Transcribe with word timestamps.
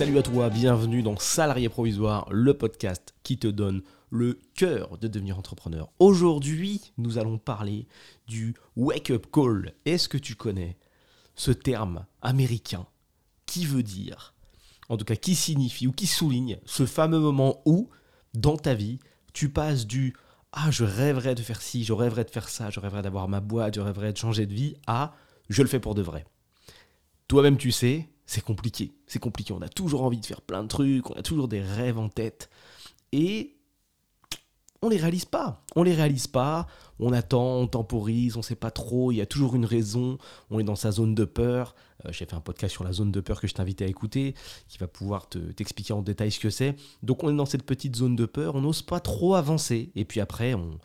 Salut 0.00 0.16
à 0.16 0.22
toi, 0.22 0.48
bienvenue 0.48 1.02
dans 1.02 1.18
Salarié 1.18 1.68
Provisoire, 1.68 2.26
le 2.30 2.54
podcast 2.54 3.14
qui 3.22 3.36
te 3.36 3.46
donne 3.46 3.82
le 4.08 4.40
cœur 4.54 4.96
de 4.96 5.08
devenir 5.08 5.38
entrepreneur. 5.38 5.90
Aujourd'hui, 5.98 6.80
nous 6.96 7.18
allons 7.18 7.36
parler 7.36 7.86
du 8.26 8.54
wake-up 8.76 9.26
call. 9.30 9.74
Est-ce 9.84 10.08
que 10.08 10.16
tu 10.16 10.36
connais 10.36 10.78
ce 11.34 11.50
terme 11.50 12.06
américain 12.22 12.86
qui 13.44 13.66
veut 13.66 13.82
dire, 13.82 14.32
en 14.88 14.96
tout 14.96 15.04
cas 15.04 15.16
qui 15.16 15.34
signifie 15.34 15.86
ou 15.86 15.92
qui 15.92 16.06
souligne 16.06 16.56
ce 16.64 16.86
fameux 16.86 17.20
moment 17.20 17.60
où, 17.66 17.90
dans 18.32 18.56
ta 18.56 18.72
vie, 18.72 19.00
tu 19.34 19.50
passes 19.50 19.86
du 19.86 20.14
Ah, 20.52 20.70
je 20.70 20.84
rêverais 20.84 21.34
de 21.34 21.42
faire 21.42 21.60
ci, 21.60 21.84
je 21.84 21.92
rêverais 21.92 22.24
de 22.24 22.30
faire 22.30 22.48
ça, 22.48 22.70
je 22.70 22.80
rêverais 22.80 23.02
d'avoir 23.02 23.28
ma 23.28 23.40
boîte, 23.40 23.74
je 23.74 23.82
rêverais 23.82 24.14
de 24.14 24.18
changer 24.18 24.46
de 24.46 24.54
vie, 24.54 24.76
à 24.86 25.14
Je 25.50 25.60
le 25.60 25.68
fais 25.68 25.78
pour 25.78 25.94
de 25.94 26.00
vrai. 26.00 26.24
Toi-même, 27.28 27.58
tu 27.58 27.70
sais, 27.70 28.08
c'est 28.30 28.44
compliqué. 28.44 28.92
C'est 29.08 29.18
compliqué. 29.18 29.52
On 29.52 29.60
a 29.60 29.68
toujours 29.68 30.04
envie 30.04 30.20
de 30.20 30.24
faire 30.24 30.40
plein 30.40 30.62
de 30.62 30.68
trucs, 30.68 31.10
on 31.10 31.14
a 31.14 31.22
toujours 31.22 31.48
des 31.48 31.60
rêves 31.60 31.98
en 31.98 32.08
tête. 32.08 32.48
Et 33.10 33.56
on 34.82 34.88
les 34.88 34.98
réalise 34.98 35.24
pas. 35.24 35.64
On 35.74 35.82
les 35.82 35.94
réalise 35.94 36.28
pas. 36.28 36.68
On 37.00 37.12
attend, 37.12 37.56
on 37.56 37.66
temporise, 37.66 38.36
on 38.36 38.42
sait 38.42 38.54
pas 38.54 38.70
trop. 38.70 39.10
Il 39.10 39.16
y 39.16 39.20
a 39.20 39.26
toujours 39.26 39.56
une 39.56 39.64
raison. 39.64 40.16
On 40.48 40.60
est 40.60 40.64
dans 40.64 40.76
sa 40.76 40.92
zone 40.92 41.16
de 41.16 41.24
peur. 41.24 41.74
Euh, 42.06 42.12
j'ai 42.12 42.24
fait 42.24 42.34
un 42.34 42.40
podcast 42.40 42.72
sur 42.72 42.84
la 42.84 42.92
zone 42.92 43.10
de 43.10 43.20
peur 43.20 43.40
que 43.40 43.48
je 43.48 43.54
t'invite 43.54 43.82
à 43.82 43.86
écouter, 43.86 44.36
qui 44.68 44.78
va 44.78 44.86
pouvoir 44.86 45.28
t'expliquer 45.28 45.92
en 45.92 46.02
détail 46.02 46.30
ce 46.30 46.38
que 46.38 46.50
c'est. 46.50 46.76
Donc 47.02 47.24
on 47.24 47.30
est 47.30 47.36
dans 47.36 47.46
cette 47.46 47.64
petite 47.64 47.96
zone 47.96 48.14
de 48.14 48.26
peur. 48.26 48.54
On 48.54 48.60
n'ose 48.60 48.82
pas 48.82 49.00
trop 49.00 49.34
avancer. 49.34 49.90
Et 49.96 50.04
puis 50.04 50.20
après, 50.20 50.54
on, 50.54 50.78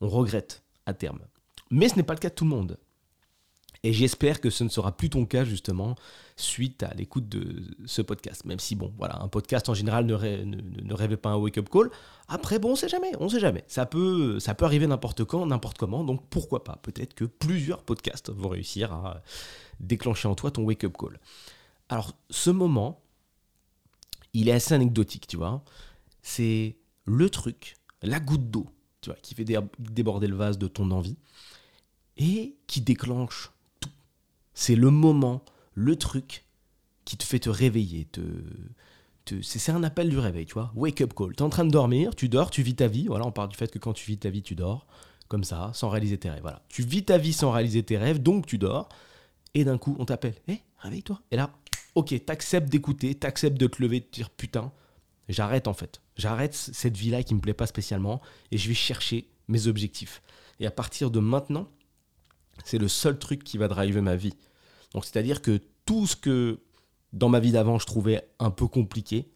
on 0.00 0.08
regrette 0.08 0.62
à 0.86 0.94
terme. 0.94 1.18
Mais 1.68 1.88
ce 1.88 1.96
n'est 1.96 2.04
pas 2.04 2.14
le 2.14 2.20
cas 2.20 2.28
de 2.28 2.34
tout 2.34 2.44
le 2.44 2.50
monde. 2.50 2.78
Et 3.84 3.92
j'espère 3.92 4.40
que 4.40 4.48
ce 4.48 4.62
ne 4.62 4.68
sera 4.68 4.96
plus 4.96 5.10
ton 5.10 5.26
cas 5.26 5.44
justement 5.44 5.96
suite 6.36 6.84
à 6.84 6.94
l'écoute 6.94 7.28
de 7.28 7.64
ce 7.84 8.00
podcast. 8.00 8.44
Même 8.44 8.60
si, 8.60 8.76
bon, 8.76 8.92
voilà, 8.96 9.20
un 9.20 9.26
podcast 9.26 9.68
en 9.68 9.74
général 9.74 10.06
ne, 10.06 10.14
rêve, 10.94 11.16
pas 11.16 11.30
un 11.30 11.36
wake-up 11.36 11.68
call. 11.68 11.90
Après, 12.28 12.60
bon, 12.60 12.72
on 12.72 12.76
sait 12.76 12.88
jamais, 12.88 13.10
on 13.18 13.28
sait 13.28 13.40
jamais. 13.40 13.64
Ça 13.66 13.84
peut, 13.84 14.38
ça 14.38 14.54
peut 14.54 14.64
arriver 14.64 14.86
n'importe 14.86 15.24
quand, 15.24 15.44
n'importe 15.46 15.78
comment. 15.78 16.04
Donc 16.04 16.28
pourquoi 16.30 16.62
pas? 16.62 16.78
Peut-être 16.82 17.14
que 17.14 17.24
plusieurs 17.24 17.82
podcasts 17.82 18.30
vont 18.30 18.50
réussir 18.50 18.92
à 18.92 19.22
déclencher 19.80 20.28
en 20.28 20.36
toi 20.36 20.52
ton 20.52 20.62
wake-up 20.62 20.96
call. 20.96 21.18
Alors, 21.88 22.12
ce 22.30 22.50
moment, 22.50 23.02
il 24.32 24.48
est 24.48 24.52
assez 24.52 24.74
anecdotique, 24.74 25.26
tu 25.26 25.36
vois. 25.36 25.64
C'est 26.22 26.76
le 27.04 27.28
truc, 27.30 27.74
la 28.00 28.20
goutte 28.20 28.48
d'eau, 28.48 28.68
tu 29.00 29.10
vois, 29.10 29.18
qui 29.22 29.34
fait 29.34 29.44
déborder 29.80 30.28
le 30.28 30.36
vase 30.36 30.56
de 30.56 30.68
ton 30.68 30.92
envie 30.92 31.16
et 32.16 32.54
qui 32.68 32.80
déclenche 32.80 33.50
c'est 34.54 34.74
le 34.74 34.90
moment, 34.90 35.44
le 35.74 35.96
truc 35.96 36.44
qui 37.04 37.16
te 37.16 37.24
fait 37.24 37.38
te 37.38 37.50
réveiller. 37.50 38.06
C'est 39.42 39.72
un 39.72 39.82
appel 39.82 40.08
du 40.08 40.18
réveil, 40.18 40.46
tu 40.46 40.54
vois. 40.54 40.72
Wake 40.74 41.00
up 41.00 41.14
call. 41.14 41.34
Tu 41.34 41.38
es 41.38 41.42
en 41.42 41.48
train 41.48 41.64
de 41.64 41.70
dormir, 41.70 42.14
tu 42.14 42.28
dors, 42.28 42.50
tu 42.50 42.62
vis 42.62 42.74
ta 42.74 42.86
vie. 42.88 43.06
Voilà, 43.06 43.26
on 43.26 43.32
parle 43.32 43.48
du 43.48 43.56
fait 43.56 43.70
que 43.70 43.78
quand 43.78 43.92
tu 43.92 44.06
vis 44.06 44.18
ta 44.18 44.30
vie, 44.30 44.42
tu 44.42 44.54
dors. 44.54 44.86
Comme 45.28 45.44
ça, 45.44 45.70
sans 45.72 45.88
réaliser 45.88 46.18
tes 46.18 46.28
rêves. 46.28 46.44
Tu 46.68 46.82
vis 46.82 47.04
ta 47.04 47.16
vie 47.16 47.32
sans 47.32 47.50
réaliser 47.50 47.82
tes 47.82 47.96
rêves, 47.96 48.22
donc 48.22 48.46
tu 48.46 48.58
dors. 48.58 48.88
Et 49.54 49.64
d'un 49.64 49.78
coup, 49.78 49.96
on 49.98 50.04
t'appelle. 50.04 50.34
Hé, 50.48 50.60
réveille-toi. 50.78 51.22
Et 51.30 51.36
là, 51.36 51.50
ok, 51.94 52.14
t'acceptes 52.24 52.68
d'écouter, 52.68 53.14
t'acceptes 53.14 53.58
de 53.58 53.66
te 53.66 53.80
lever, 53.82 54.00
de 54.00 54.04
te 54.04 54.16
dire 54.16 54.30
putain, 54.30 54.72
j'arrête 55.28 55.68
en 55.68 55.74
fait. 55.74 56.00
J'arrête 56.16 56.54
cette 56.54 56.96
vie-là 56.96 57.22
qui 57.22 57.34
me 57.34 57.40
plaît 57.40 57.54
pas 57.54 57.66
spécialement 57.66 58.20
et 58.50 58.58
je 58.58 58.68
vais 58.68 58.74
chercher 58.74 59.28
mes 59.48 59.66
objectifs. 59.66 60.22
Et 60.60 60.66
à 60.66 60.70
partir 60.70 61.10
de 61.10 61.20
maintenant, 61.20 61.68
c'est 62.64 62.78
le 62.78 62.88
seul 62.88 63.18
truc 63.18 63.44
qui 63.44 63.58
va 63.58 63.68
driver 63.68 64.02
ma 64.02 64.16
vie. 64.16 64.34
Donc 64.92 65.04
c'est-à-dire 65.04 65.42
que 65.42 65.60
tout 65.84 66.06
ce 66.06 66.16
que 66.16 66.60
dans 67.12 67.28
ma 67.28 67.40
vie 67.40 67.52
d'avant 67.52 67.78
je 67.78 67.86
trouvais 67.86 68.28
un 68.38 68.50
peu 68.50 68.66
compliqué, 68.66 69.30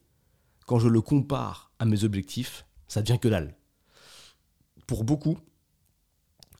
quand 0.67 0.79
je 0.79 0.89
le 0.89 1.01
compare 1.01 1.71
à 1.79 1.85
mes 1.85 2.05
objectifs, 2.05 2.67
ça 2.89 3.03
devient 3.03 3.19
que 3.19 3.29
dalle. 3.29 3.55
Pour 4.87 5.05
beaucoup, 5.05 5.39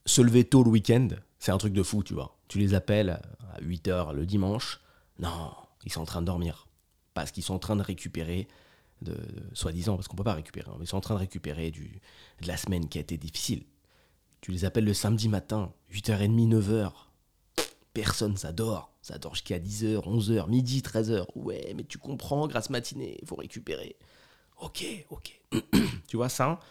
se 0.05 0.21
lever 0.21 0.45
tôt 0.45 0.63
le 0.63 0.69
week-end, 0.69 1.09
c'est 1.39 1.51
un 1.51 1.57
truc 1.57 1.73
de 1.73 1.83
fou, 1.83 2.03
tu 2.03 2.13
vois. 2.13 2.37
Tu 2.47 2.59
les 2.59 2.73
appelles 2.73 3.09
à 3.09 3.61
8h 3.61 4.13
le 4.13 4.25
dimanche, 4.25 4.79
non, 5.19 5.51
ils 5.85 5.91
sont 5.91 6.01
en 6.01 6.05
train 6.05 6.21
de 6.21 6.25
dormir. 6.25 6.67
Parce 7.13 7.31
qu'ils 7.31 7.43
sont 7.43 7.55
en 7.55 7.59
train 7.59 7.75
de 7.75 7.81
récupérer, 7.81 8.47
de, 9.01 9.17
soi-disant, 9.53 9.95
parce 9.95 10.07
qu'on 10.07 10.15
ne 10.15 10.19
peut 10.19 10.23
pas 10.23 10.33
récupérer, 10.33 10.69
hein, 10.69 10.75
mais 10.77 10.85
ils 10.85 10.87
sont 10.87 10.97
en 10.97 11.01
train 11.01 11.15
de 11.15 11.19
récupérer 11.19 11.71
de 11.71 12.47
la 12.47 12.57
semaine 12.57 12.87
qui 12.87 12.97
a 12.97 13.01
été 13.01 13.17
difficile. 13.17 13.63
Tu 14.47 14.53
les 14.53 14.63
appelles 14.63 14.85
le 14.85 14.93
samedi 14.93 15.27
matin, 15.27 15.73
8h30, 15.91 16.47
9h. 16.47 16.93
Personne, 17.93 18.37
ça 18.37 18.53
dort. 18.53 18.93
Ça 19.01 19.17
dort 19.17 19.35
jusqu'à 19.35 19.59
10h, 19.59 19.97
11h, 20.07 20.47
midi, 20.47 20.79
13h. 20.79 21.25
Ouais, 21.35 21.73
mais 21.75 21.83
tu 21.83 21.97
comprends, 21.97 22.47
grâce 22.47 22.69
matinée, 22.69 23.17
il 23.21 23.27
faut 23.27 23.35
récupérer. 23.35 23.97
Ok, 24.61 24.85
ok. 25.09 25.41
tu 26.07 26.15
vois, 26.15 26.29
ça, 26.29 26.61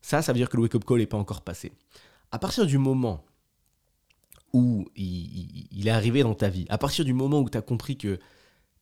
ça, 0.00 0.22
ça 0.22 0.32
veut 0.32 0.38
dire 0.38 0.48
que 0.48 0.56
le 0.56 0.62
wake-up 0.62 0.82
call 0.86 0.96
n'est 0.96 1.06
pas 1.06 1.18
encore 1.18 1.42
passé. 1.42 1.72
À 2.32 2.38
partir 2.38 2.64
du 2.64 2.78
moment 2.78 3.22
où 4.54 4.88
il, 4.96 5.86
est 5.86 5.90
arrivé 5.90 6.22
dans 6.22 6.34
ta 6.34 6.48
vie, 6.48 6.64
à 6.70 6.78
partir 6.78 7.04
du 7.04 7.12
moment 7.12 7.40
où 7.40 7.50
tu 7.50 7.58
as 7.58 7.62
compris 7.62 7.98
que 7.98 8.18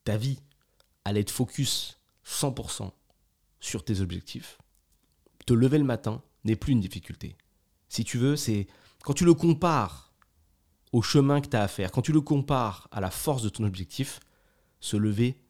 ta 0.04 0.16
vie 0.16 0.38
allait 1.04 1.22
être 1.22 1.32
focus 1.32 1.98
100% 2.25 2.93
sur 3.59 3.84
tes 3.84 4.00
objectifs, 4.00 4.59
te 5.44 5.54
lever 5.54 5.78
le 5.78 5.84
matin 5.84 6.22
n'est 6.44 6.54
plus 6.54 6.72
une 6.72 6.81
difficulté 6.81 7.37
si 7.88 8.04
tu 8.04 8.19
veux, 8.19 8.37
c'est 8.37 8.66
quand 9.03 9.15
tu 9.15 9.25
le 9.25 9.34
compares 9.34 10.12
au 10.93 11.03
chemin 11.03 11.41
que 11.41 11.49
tu 11.49 11.56
as 11.56 11.62
à 11.62 11.69
faire, 11.69 11.91
quand 11.93 12.03
tu 12.03 12.12
le 12.12 12.21
compares 12.21 12.88
à 12.91 13.00
la 13.00 13.10
force 13.10 13.43
de 13.43 13.49
ton 13.49 13.65
objectif, 13.65 14.21
se 14.81 14.97
lever, 14.97 15.41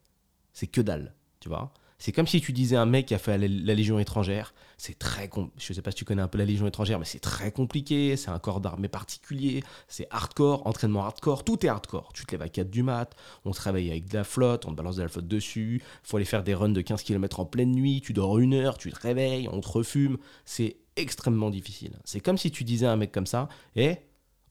c'est 0.53 0.67
que 0.67 0.81
dalle, 0.81 1.15
tu 1.39 1.49
vois. 1.49 1.73
C'est 2.01 2.13
comme 2.13 2.27
si 2.27 2.39
tu 2.39 2.53
disais 2.53 2.77
un 2.77 2.85
mec 2.85 3.07
qui 3.07 3.13
a 3.13 3.17
fait 3.17 3.37
la, 3.37 3.73
Légion 3.73 3.99
étrangère, 3.99 4.53
c'est 4.77 4.97
très 4.97 5.29
je 5.57 5.73
sais 5.73 5.81
pas 5.81 5.91
si 5.91 5.97
tu 5.97 6.05
connais 6.05 6.21
un 6.21 6.29
peu 6.29 6.37
la 6.37 6.45
Légion 6.45 6.65
étrangère, 6.65 6.97
mais 6.97 7.03
c'est 7.03 7.19
très 7.19 7.51
compliqué, 7.51 8.15
c'est 8.15 8.29
un 8.29 8.39
corps 8.39 8.61
d'armée 8.61 8.87
particulier, 8.87 9.65
c'est 9.89 10.07
hardcore, 10.09 10.65
entraînement 10.65 11.03
hardcore, 11.03 11.43
tout 11.43 11.65
est 11.65 11.69
hardcore. 11.69 12.13
Tu 12.13 12.25
te 12.25 12.31
lèves 12.31 12.41
à 12.41 12.47
4 12.47 12.69
du 12.69 12.83
mat, 12.83 13.13
on 13.43 13.51
se 13.51 13.61
réveille 13.61 13.91
avec 13.91 14.07
de 14.07 14.13
la 14.15 14.23
flotte, 14.23 14.65
on 14.65 14.71
te 14.71 14.75
balance 14.75 14.95
de 14.95 15.03
la 15.03 15.09
flotte 15.09 15.27
dessus, 15.27 15.83
faut 16.03 16.15
aller 16.15 16.25
faire 16.25 16.43
des 16.43 16.53
runs 16.53 16.69
de 16.69 16.79
15 16.79 17.03
km 17.03 17.41
en 17.41 17.45
pleine 17.45 17.71
nuit, 17.71 17.99
tu 17.99 18.13
dors 18.13 18.39
une 18.39 18.53
heure, 18.53 18.77
tu 18.77 18.93
te 18.93 18.99
réveilles, 19.01 19.49
on 19.51 19.59
te 19.59 19.67
refume, 19.67 20.17
c'est 20.45 20.77
extrêmement 21.01 21.49
difficile. 21.49 21.97
C'est 22.05 22.19
comme 22.19 22.37
si 22.37 22.51
tu 22.51 22.63
disais 22.63 22.85
à 22.85 22.91
un 22.91 22.95
mec 22.95 23.11
comme 23.11 23.27
ça, 23.27 23.49
et 23.75 23.85
eh, 23.85 23.97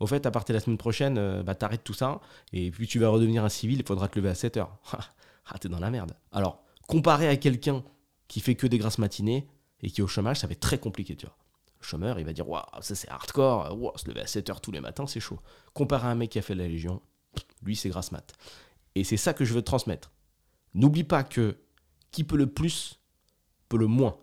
au 0.00 0.06
fait, 0.06 0.26
à 0.26 0.31
partir 0.31 0.53
de 0.53 0.59
la 0.59 0.64
semaine 0.64 0.78
prochaine, 0.78 1.19
euh, 1.19 1.42
bah, 1.42 1.54
t'arrêtes 1.54 1.84
tout 1.84 1.94
ça, 1.94 2.20
et 2.53 2.70
puis 2.70 2.86
tu 2.86 2.98
vas 2.98 3.09
redevenir 3.09 3.44
un 3.44 3.48
civil, 3.48 3.78
il 3.81 3.86
faudra 3.86 4.09
te 4.09 4.19
lever 4.19 4.31
à 4.31 4.34
7 4.34 4.56
heures. 4.59 4.78
ah, 5.47 5.59
t'es 5.59 5.69
dans 5.69 5.81
la 5.81 5.91
merde. 5.91 6.12
Alors, 6.32 6.62
comparé 6.86 7.28
à 7.28 7.36
quelqu'un 7.36 7.82
qui 8.28 8.41
fait 8.41 8.54
que 8.54 8.66
des 8.66 8.78
grasses 8.78 8.98
matinées 8.98 9.48
et 9.82 9.91
qui 9.91 10.00
est 10.00 10.04
au 10.04 10.09
chômage, 10.09 10.38
ça 10.38 10.47
va 10.47 10.53
être 10.53 10.60
très 10.60 10.78
compliqué, 10.78 11.16
tu 11.16 11.26
vois. 11.26 11.36
Le 11.81 11.86
chômeur, 11.86 12.19
il 12.19 12.26
va 12.26 12.32
dire, 12.32 12.48
waouh, 12.48 12.62
ça 12.80 12.94
c'est 12.94 13.09
hardcore, 13.09 13.76
wow, 13.78 13.97
se 13.97 14.09
lever 14.09 14.20
à 14.20 14.26
7 14.26 14.50
heures 14.50 14.60
tous 14.60 14.72
les 14.72 14.80
matins, 14.80 15.06
c'est 15.06 15.20
chaud. 15.20 15.38
Comparé 15.75 16.09
à 16.09 16.10
un 16.10 16.15
mec 16.15 16.30
qui 16.30 16.38
a 16.38 16.42
fait 16.42 16.54
la 16.54 16.66
Légion, 16.66 17.00
lui, 17.62 17.76
c'est 17.76 17.88
grasse 17.88 18.12
mat. 18.12 18.34
Et 18.94 19.04
c'est 19.04 19.16
ça 19.16 19.32
que 19.32 19.44
je 19.44 19.54
veux 19.54 19.60
te 19.60 19.66
transmettre. 19.66 20.12
N'oublie 20.75 21.04
pas 21.04 21.22
que 21.22 21.56
qui 22.10 22.25
peut 22.25 22.36
le 22.36 22.47
plus 22.47 23.00
peut 23.69 23.78
le 23.78 23.86
moins. 23.86 24.16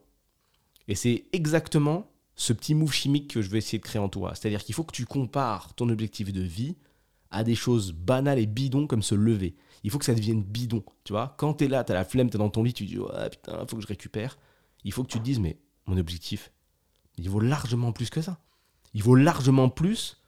Et 0.87 0.95
c'est 0.95 1.25
exactement 1.31 2.11
ce 2.35 2.53
petit 2.53 2.75
move 2.75 2.91
chimique 2.91 3.33
que 3.33 3.41
je 3.41 3.49
vais 3.49 3.59
essayer 3.59 3.79
de 3.79 3.83
créer 3.83 4.01
en 4.01 4.09
toi. 4.09 4.33
C'est-à-dire 4.35 4.63
qu'il 4.63 4.75
faut 4.75 4.83
que 4.83 4.95
tu 4.95 5.05
compares 5.05 5.73
ton 5.73 5.89
objectif 5.89 6.31
de 6.33 6.41
vie 6.41 6.75
à 7.31 7.43
des 7.43 7.55
choses 7.55 7.91
banales 7.91 8.39
et 8.39 8.45
bidons 8.45 8.87
comme 8.87 9.03
se 9.03 9.15
lever. 9.15 9.55
Il 9.83 9.91
faut 9.91 9.99
que 9.99 10.05
ça 10.05 10.15
devienne 10.15 10.43
bidon, 10.43 10.83
tu 11.03 11.13
vois. 11.13 11.35
Quand 11.37 11.53
t'es 11.53 11.67
là, 11.67 11.83
t'as 11.83 11.93
la 11.93 12.05
flemme, 12.05 12.29
t'es 12.29 12.37
dans 12.37 12.49
ton 12.49 12.63
lit, 12.63 12.73
tu 12.73 12.85
dis 12.85 12.97
ouais 12.97 13.29
putain, 13.29 13.65
faut 13.67 13.75
que 13.75 13.81
je 13.81 13.87
récupère. 13.87 14.37
Il 14.83 14.91
faut 14.91 15.03
que 15.03 15.11
tu 15.11 15.19
te 15.19 15.23
dises 15.23 15.39
mais 15.39 15.57
mon 15.87 15.97
objectif, 15.97 16.51
il 17.17 17.29
vaut 17.29 17.39
largement 17.39 17.91
plus 17.91 18.09
que 18.09 18.21
ça. 18.21 18.39
Il 18.93 19.03
vaut 19.03 19.15
largement 19.15 19.69
plus 19.69 20.21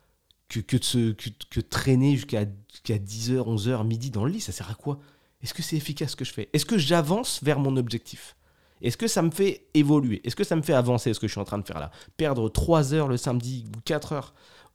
que, 0.49 0.59
de 0.59 1.13
que, 1.49 1.59
traîner 1.59 2.15
jusqu'à 2.15 2.45
10h, 2.45 3.37
11h, 3.37 3.85
midi 3.85 4.11
dans 4.11 4.25
le 4.25 4.31
lit. 4.31 4.41
Ça 4.41 4.51
sert 4.51 4.69
à 4.69 4.75
quoi? 4.75 4.99
Est-ce 5.41 5.53
que 5.53 5.61
c'est 5.61 5.75
efficace 5.75 6.11
ce 6.11 6.15
que 6.15 6.25
je 6.25 6.33
fais? 6.33 6.49
Est-ce 6.53 6.65
que 6.65 6.77
j'avance 6.77 7.43
vers 7.43 7.59
mon 7.59 7.77
objectif? 7.77 8.36
Est-ce 8.81 8.97
que 8.97 9.07
ça 9.07 9.21
me 9.21 9.31
fait 9.31 9.67
évoluer? 9.73 10.21
Est-ce 10.23 10.35
que 10.35 10.43
ça 10.43 10.55
me 10.55 10.61
fait 10.61 10.73
avancer 10.73 11.13
ce 11.13 11.19
que 11.19 11.27
je 11.27 11.31
suis 11.31 11.41
en 11.41 11.45
train 11.45 11.57
de 11.57 11.65
faire 11.65 11.79
là? 11.79 11.91
Perdre 12.15 12.49
3 12.49 12.93
heures 12.93 13.07
le 13.07 13.17
samedi 13.17 13.65
ou 13.75 13.81
4 13.85 14.11
heures 14.13 14.33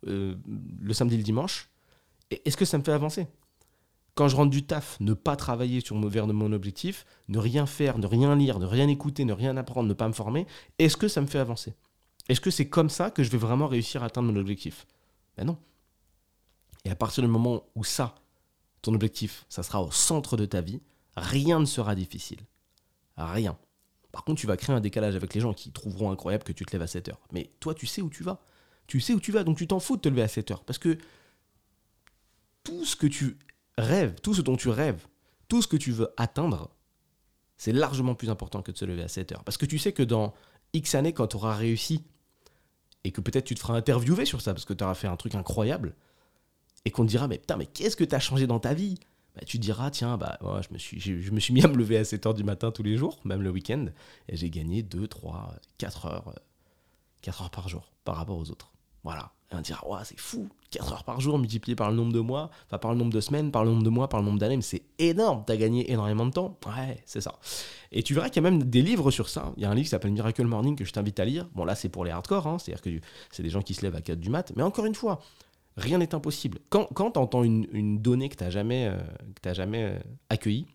euh, 0.09 0.35
le 0.81 0.93
samedi 0.95 1.15
et 1.15 1.19
le 1.19 1.25
dimanche 1.25 1.71
Est-ce 2.31 2.57
que 2.57 2.65
ça 2.65 2.79
me 2.79 2.83
fait 2.83 2.93
avancer? 2.93 3.27
Quand 4.15 4.29
je 4.29 4.37
rentre 4.37 4.51
du 4.51 4.65
taf, 4.65 4.99
ne 5.01 5.15
pas 5.15 5.37
travailler 5.37 5.81
sur 5.81 5.97
mon, 5.97 6.09
vers 6.09 6.27
mon 6.27 6.53
objectif, 6.53 7.07
ne 7.29 7.39
rien 7.39 7.65
faire, 7.65 7.99
ne 7.99 8.07
rien 8.07 8.35
lire, 8.37 8.59
ne 8.59 8.67
rien 8.67 8.89
écouter, 8.89 9.25
ne 9.25 9.33
rien 9.33 9.57
apprendre, 9.57 9.89
ne 9.89 9.95
pas 9.95 10.07
me 10.07 10.13
former, 10.13 10.47
est-ce 10.79 10.99
que 10.99 11.09
ça 11.09 11.23
me 11.23 11.27
fait 11.27 11.39
avancer? 11.39 11.75
Est-ce 12.29 12.41
que 12.41 12.51
c'est 12.51 12.69
comme 12.69 12.91
ça 12.91 13.11
que 13.11 13.23
je 13.23 13.31
vais 13.31 13.39
vraiment 13.39 13.69
réussir 13.69 14.03
à 14.03 14.07
atteindre 14.07 14.31
mon 14.31 14.39
objectif? 14.39 14.87
Ben 15.37 15.47
non. 15.47 15.57
Et 16.85 16.91
à 16.91 16.97
partir 16.97 17.23
du 17.23 17.29
moment 17.29 17.63
où 17.75 17.85
ça, 17.85 18.15
ton 18.83 18.93
objectif, 18.93 19.47
ça 19.49 19.63
sera 19.63 19.83
au 19.83 19.91
centre 19.91 20.37
de 20.37 20.45
ta 20.45 20.61
vie, 20.61 20.81
rien 21.17 21.59
ne 21.59 21.65
sera 21.65 21.95
difficile. 21.95 22.41
Rien. 23.17 23.57
Par 24.13 24.25
contre, 24.25 24.41
tu 24.41 24.47
vas 24.47 24.57
créer 24.57 24.77
un 24.77 24.81
décalage 24.81 25.17
avec 25.17 25.35
les 25.35 25.41
gens 25.41 25.55
qui 25.55 25.73
trouveront 25.73 26.11
incroyable 26.11 26.45
que 26.45 26.53
tu 26.53 26.65
te 26.65 26.73
lèves 26.73 26.83
à 26.83 26.87
7 26.87 27.09
heures. 27.09 27.21
Mais 27.33 27.51
toi, 27.61 27.75
tu 27.75 27.87
sais 27.87 28.03
où 28.03 28.11
tu 28.11 28.23
vas. 28.23 28.45
Tu 28.87 29.01
sais 29.01 29.15
où 29.15 29.21
tu 29.21 29.33
vas, 29.33 29.43
donc 29.43 29.57
tu 29.57 29.67
t'en 29.67 29.81
fous 29.81 29.97
de 29.97 30.03
te 30.03 30.09
lever 30.09 30.23
à 30.23 30.29
7 30.29 30.51
heures. 30.51 30.65
Parce 30.65 30.79
que 30.79 30.99
tout 32.63 32.85
ce 32.85 32.95
que 32.95 33.07
tu 33.07 33.39
rêves, 33.79 34.15
tout 34.21 34.35
ce 34.35 34.43
dont 34.43 34.57
tu 34.57 34.69
rêves, 34.69 35.07
tout 35.49 35.63
ce 35.63 35.67
que 35.69 35.77
tu 35.77 35.93
veux 35.93 36.13
atteindre, 36.17 36.71
C'est 37.57 37.73
largement 37.73 38.17
plus 38.17 38.29
important 38.29 38.61
que 38.61 38.73
de 38.73 38.77
se 38.77 38.85
lever 38.85 39.05
à 39.05 39.09
7 39.09 39.31
heures. 39.31 39.45
Parce 39.45 39.57
que 39.57 39.67
tu 39.67 39.79
sais 39.79 39.93
que 39.93 40.03
dans 40.03 40.35
X 40.73 40.97
années, 40.97 41.13
quand 41.13 41.29
tu 41.29 41.37
auras 41.37 41.55
réussi, 41.55 42.03
et 43.05 43.13
que 43.13 43.21
peut-être 43.21 43.45
tu 43.45 43.55
te 43.55 43.61
feras 43.61 43.75
interviewer 43.75 44.25
sur 44.25 44.41
ça, 44.41 44.53
parce 44.53 44.65
que 44.65 44.73
tu 44.73 44.83
auras 44.83 44.95
fait 44.95 45.07
un 45.07 45.17
truc 45.17 45.37
incroyable, 45.37 45.95
et 46.85 46.91
qu'on 46.91 47.05
te 47.05 47.11
dira, 47.11 47.29
mais 47.29 47.39
putain, 47.39 47.57
mais 47.57 47.67
qu'est-ce 47.67 47.95
que 47.95 48.03
tu 48.03 48.17
as 48.17 48.19
changé 48.19 48.49
dans 48.49 48.59
ta 48.59 48.75
vie? 48.75 48.99
Bah, 49.35 49.43
tu 49.47 49.59
diras, 49.59 49.91
tiens, 49.91 50.17
bah, 50.19 50.39
je, 50.43 50.73
me 50.73 50.79
suis, 50.79 51.01
je 51.01 51.31
me 51.31 51.41
suis 51.41 51.55
mis 51.55 51.65
à 51.65 51.69
me 51.69 51.77
lever 51.77 51.97
à 51.97 52.05
7 52.05 52.27
heures 52.27 52.35
du 52.35 52.45
matin 52.45 52.71
tous 52.71 52.83
les 52.83 52.97
jours, 52.97 53.21
même 53.25 53.43
le 53.43 53.51
week-end, 53.51 53.87
et 54.29 54.37
j'ai 54.37 54.51
gagné 54.51 54.83
2, 54.83 55.07
3, 55.07 55.55
4 55.79 56.07
heures, 56.07 56.35
4 57.23 57.43
heures 57.43 57.51
par 57.51 57.69
jour 57.69 57.93
par 58.05 58.17
rapport 58.17 58.37
aux 58.37 58.51
autres. 58.51 58.73
Voilà. 59.05 59.33
Et 59.51 59.55
on 59.55 59.61
dira, 59.61 59.87
ouais, 59.89 60.01
c'est 60.05 60.19
fou, 60.19 60.49
4 60.71 60.93
heures 60.93 61.05
par 61.05 61.21
jour 61.21 61.39
multiplié 61.39 61.77
par 61.77 61.91
le 61.91 61.97
nombre 61.97 62.13
de 62.13 62.21
mois, 62.21 62.51
enfin 62.67 62.79
par 62.79 62.93
le 62.93 62.99
nombre 62.99 63.13
de 63.13 63.21
semaines, 63.21 63.51
par 63.51 63.65
le 63.65 63.71
nombre 63.71 63.83
de 63.83 63.91
mois, 63.91 64.09
par 64.09 64.21
le 64.21 64.27
nombre 64.27 64.39
d'années, 64.39 64.57
mais 64.57 64.63
c'est 64.63 64.83
énorme, 64.99 65.45
t'as 65.47 65.57
gagné 65.57 65.91
énormément 65.91 66.27
de 66.27 66.33
temps. 66.33 66.59
Ouais, 66.67 67.03
c'est 67.05 67.21
ça. 67.21 67.39
Et 67.91 68.03
tu 68.03 68.15
verras 68.15 68.29
qu'il 68.29 68.43
y 68.43 68.47
a 68.47 68.51
même 68.51 68.65
des 68.65 68.83
livres 68.83 69.11
sur 69.11 69.29
ça. 69.29 69.53
Il 69.57 69.63
y 69.63 69.67
a 69.67 69.71
un 69.71 69.75
livre 69.75 69.85
qui 69.85 69.91
s'appelle 69.91 70.13
Miracle 70.13 70.45
Morning 70.45 70.77
que 70.77 70.85
je 70.85 70.93
t'invite 70.93 71.21
à 71.21 71.25
lire. 71.25 71.49
Bon, 71.55 71.65
là, 71.65 71.75
c'est 71.75 71.89
pour 71.89 72.05
les 72.05 72.11
hardcore, 72.11 72.47
hein, 72.47 72.59
c'est-à-dire 72.59 72.83
que 72.83 72.91
c'est 73.31 73.43
des 73.43 73.51
gens 73.51 73.63
qui 73.63 73.75
se 73.75 73.83
lèvent 73.83 73.97
à 73.97 74.01
4 74.01 74.19
du 74.19 74.31
mat, 74.31 74.53
mais 74.57 74.63
encore 74.63 74.87
une 74.87 74.95
fois, 74.95 75.21
rien 75.77 75.99
n'est 75.99 76.15
impossible. 76.15 76.59
Quand, 76.69 76.89
tu 76.95 77.19
entends 77.19 77.45
une, 77.45 77.99
donnée 77.99 78.29
que 78.29 78.37
tu 78.37 78.45
n'as 78.45 78.51
jamais, 78.51 78.87
euh, 78.87 78.99
euh, 79.47 79.99
accueillie, 80.29 80.67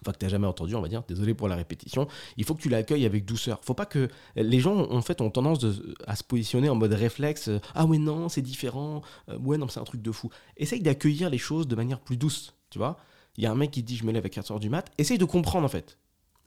enfin 0.00 0.12
que 0.12 0.18
tu 0.18 0.24
n'as 0.24 0.30
jamais 0.30 0.46
entendu, 0.46 0.74
on 0.74 0.82
va 0.82 0.88
dire, 0.88 1.02
désolé 1.06 1.34
pour 1.34 1.48
la 1.48 1.56
répétition, 1.56 2.08
il 2.36 2.44
faut 2.44 2.54
que 2.54 2.62
tu 2.62 2.68
l'accueilles 2.68 3.06
avec 3.06 3.24
douceur. 3.24 3.60
Faut 3.62 3.74
pas 3.74 3.86
que 3.86 4.08
les 4.36 4.60
gens 4.60 4.90
en 4.90 5.02
fait 5.02 5.20
ont 5.20 5.30
tendance 5.30 5.64
à 6.06 6.16
se 6.16 6.24
positionner 6.24 6.68
en 6.68 6.74
mode 6.74 6.92
réflexe, 6.92 7.48
euh, 7.48 7.60
ah 7.74 7.86
ouais 7.86 7.98
non, 7.98 8.28
c'est 8.28 8.42
différent, 8.42 9.02
ouais 9.40 9.58
non, 9.58 9.68
c'est 9.68 9.80
un 9.80 9.84
truc 9.84 10.02
de 10.02 10.12
fou. 10.12 10.30
Essaye 10.56 10.80
d'accueillir 10.80 11.30
les 11.30 11.38
choses 11.38 11.68
de 11.68 11.76
manière 11.76 12.00
plus 12.00 12.16
douce, 12.16 12.54
tu 12.70 12.78
vois. 12.78 12.98
Il 13.36 13.42
y 13.42 13.46
a 13.46 13.50
un 13.50 13.56
mec 13.56 13.72
qui 13.72 13.82
dit 13.82 13.96
je 13.96 14.04
me 14.04 14.12
lève 14.12 14.24
à 14.24 14.28
4h 14.28 14.60
du 14.60 14.70
mat, 14.70 14.90
essaye 14.98 15.18
de 15.18 15.24
comprendre 15.24 15.64
en 15.64 15.68
fait. 15.68 15.98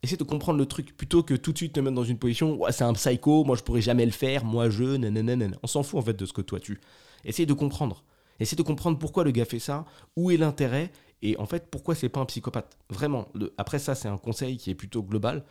Essaye 0.03 0.17
de 0.17 0.23
comprendre 0.23 0.59
le 0.59 0.65
truc 0.65 0.95
plutôt 0.95 1.23
que 1.23 1.33
tout 1.33 1.51
de 1.51 1.57
suite 1.57 1.73
te 1.73 1.79
mettre 1.79 1.95
dans 1.95 2.03
une 2.03 2.19
position 2.19 2.59
c'est 2.69 2.83
un 2.83 2.93
psycho, 2.93 3.43
moi 3.43 3.55
je 3.55 3.63
pourrais 3.63 3.81
jamais 3.81 4.05
le 4.05 4.11
faire, 4.11 4.45
moi 4.45 4.69
je 4.69 4.97
nanana. 4.97 5.47
On 5.63 5.67
s'en 5.67 5.83
fout 5.83 5.99
en 5.99 6.03
fait 6.03 6.13
de 6.13 6.25
ce 6.25 6.33
que 6.33 6.41
toi 6.41 6.59
tu 6.59 6.79
Essayez 7.25 7.45
de 7.45 7.53
comprendre. 7.53 8.03
Essayez 8.39 8.57
de 8.57 8.61
comprendre 8.63 8.99
pourquoi 8.99 9.23
le 9.23 9.31
gars 9.31 9.45
fait 9.45 9.59
ça, 9.59 9.85
où 10.15 10.29
est 10.29 10.37
l'intérêt, 10.37 10.91
et 11.21 11.37
en 11.37 11.45
fait, 11.45 11.69
pourquoi 11.69 11.95
c'est 11.95 12.09
pas 12.09 12.19
un 12.19 12.25
psychopathe. 12.25 12.77
Vraiment. 12.89 13.27
après 13.57 13.79
ça, 13.79 13.95
c'est 13.95 14.07
un 14.07 14.17
conseil 14.17 14.57
qui 14.57 14.69
est 14.69 14.75
plutôt 14.75 15.01
global. 15.01 15.43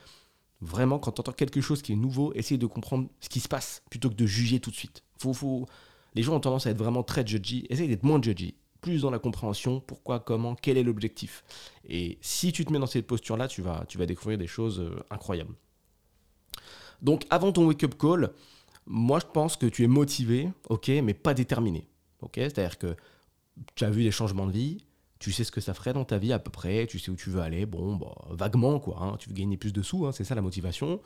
Vraiment, 0.60 0.98
quand 0.98 1.12
tu 1.12 1.20
entends 1.20 1.32
quelque 1.32 1.60
chose 1.60 1.82
qui 1.82 1.92
est 1.92 1.96
nouveau, 1.96 2.32
essayez 2.34 2.58
de 2.58 2.66
comprendre 2.66 3.08
ce 3.20 3.28
qui 3.28 3.40
se 3.40 3.48
passe, 3.48 3.82
plutôt 3.90 4.08
que 4.08 4.14
de 4.14 4.26
juger 4.26 4.60
tout 4.60 4.70
de 4.70 4.76
suite. 4.76 5.02
Faut, 5.18 5.32
faut... 5.32 5.66
Les 6.14 6.22
gens 6.22 6.34
ont 6.34 6.40
tendance 6.40 6.66
à 6.66 6.70
être 6.70 6.78
vraiment 6.78 7.02
très 7.02 7.26
judgy. 7.26 7.66
Essaye 7.68 7.88
d'être 7.88 8.04
moins 8.04 8.22
judgy. 8.22 8.54
Plus 8.86 9.02
dans 9.02 9.10
la 9.10 9.18
compréhension, 9.18 9.80
pourquoi, 9.80 10.20
comment, 10.20 10.54
quel 10.54 10.78
est 10.78 10.84
l'objectif. 10.84 11.42
Et 11.88 12.18
si 12.20 12.52
tu 12.52 12.64
te 12.64 12.72
mets 12.72 12.78
dans 12.78 12.86
cette 12.86 13.08
posture-là, 13.08 13.48
tu 13.48 13.60
vas, 13.60 13.84
tu 13.88 13.98
vas 13.98 14.06
découvrir 14.06 14.38
des 14.38 14.46
choses 14.46 14.78
euh, 14.78 15.02
incroyables. 15.10 15.56
Donc, 17.02 17.26
avant 17.28 17.50
ton 17.50 17.66
wake-up 17.66 17.96
call, 17.98 18.32
moi, 18.86 19.18
je 19.18 19.26
pense 19.26 19.56
que 19.56 19.66
tu 19.66 19.82
es 19.82 19.88
motivé, 19.88 20.50
ok, 20.68 20.86
mais 21.02 21.14
pas 21.14 21.34
déterminé. 21.34 21.88
Ok, 22.20 22.34
c'est-à-dire 22.36 22.78
que 22.78 22.94
tu 23.74 23.82
as 23.82 23.90
vu 23.90 24.04
des 24.04 24.12
changements 24.12 24.46
de 24.46 24.52
vie, 24.52 24.78
tu 25.18 25.32
sais 25.32 25.42
ce 25.42 25.50
que 25.50 25.60
ça 25.60 25.74
ferait 25.74 25.92
dans 25.92 26.04
ta 26.04 26.18
vie 26.18 26.32
à 26.32 26.38
peu 26.38 26.52
près, 26.52 26.86
tu 26.86 27.00
sais 27.00 27.10
où 27.10 27.16
tu 27.16 27.28
veux 27.28 27.40
aller, 27.40 27.66
bon, 27.66 27.96
bah, 27.96 28.14
vaguement 28.30 28.78
quoi. 28.78 29.02
Hein, 29.02 29.16
tu 29.18 29.28
veux 29.28 29.34
gagner 29.34 29.56
plus 29.56 29.72
de 29.72 29.82
sous, 29.82 30.06
hein, 30.06 30.12
c'est 30.12 30.22
ça 30.22 30.36
la 30.36 30.42
motivation, 30.42 31.00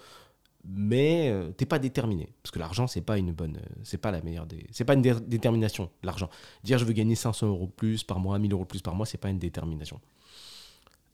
mais 0.64 1.26
tu 1.26 1.32
euh, 1.32 1.52
t'es 1.52 1.66
pas 1.66 1.78
déterminé 1.78 2.28
parce 2.42 2.50
que 2.50 2.58
l'argent 2.58 2.86
c'est 2.86 3.00
pas 3.00 3.18
une 3.18 3.32
bonne, 3.32 3.56
euh, 3.56 3.74
c'est 3.82 3.98
pas 3.98 4.10
la 4.10 4.20
meilleure 4.22 4.46
des, 4.46 4.66
c'est 4.72 4.84
pas 4.84 4.94
une 4.94 5.02
détermination 5.02 5.90
l'argent. 6.02 6.28
Dire 6.64 6.78
je 6.78 6.84
veux 6.84 6.92
gagner 6.92 7.14
500 7.14 7.46
euros 7.46 7.66
plus 7.66 8.04
par 8.04 8.20
mois, 8.20 8.38
1000 8.38 8.52
euros 8.52 8.64
plus 8.64 8.82
par 8.82 8.94
mois, 8.94 9.06
c'est 9.06 9.18
pas 9.18 9.30
une 9.30 9.38
détermination. 9.38 10.00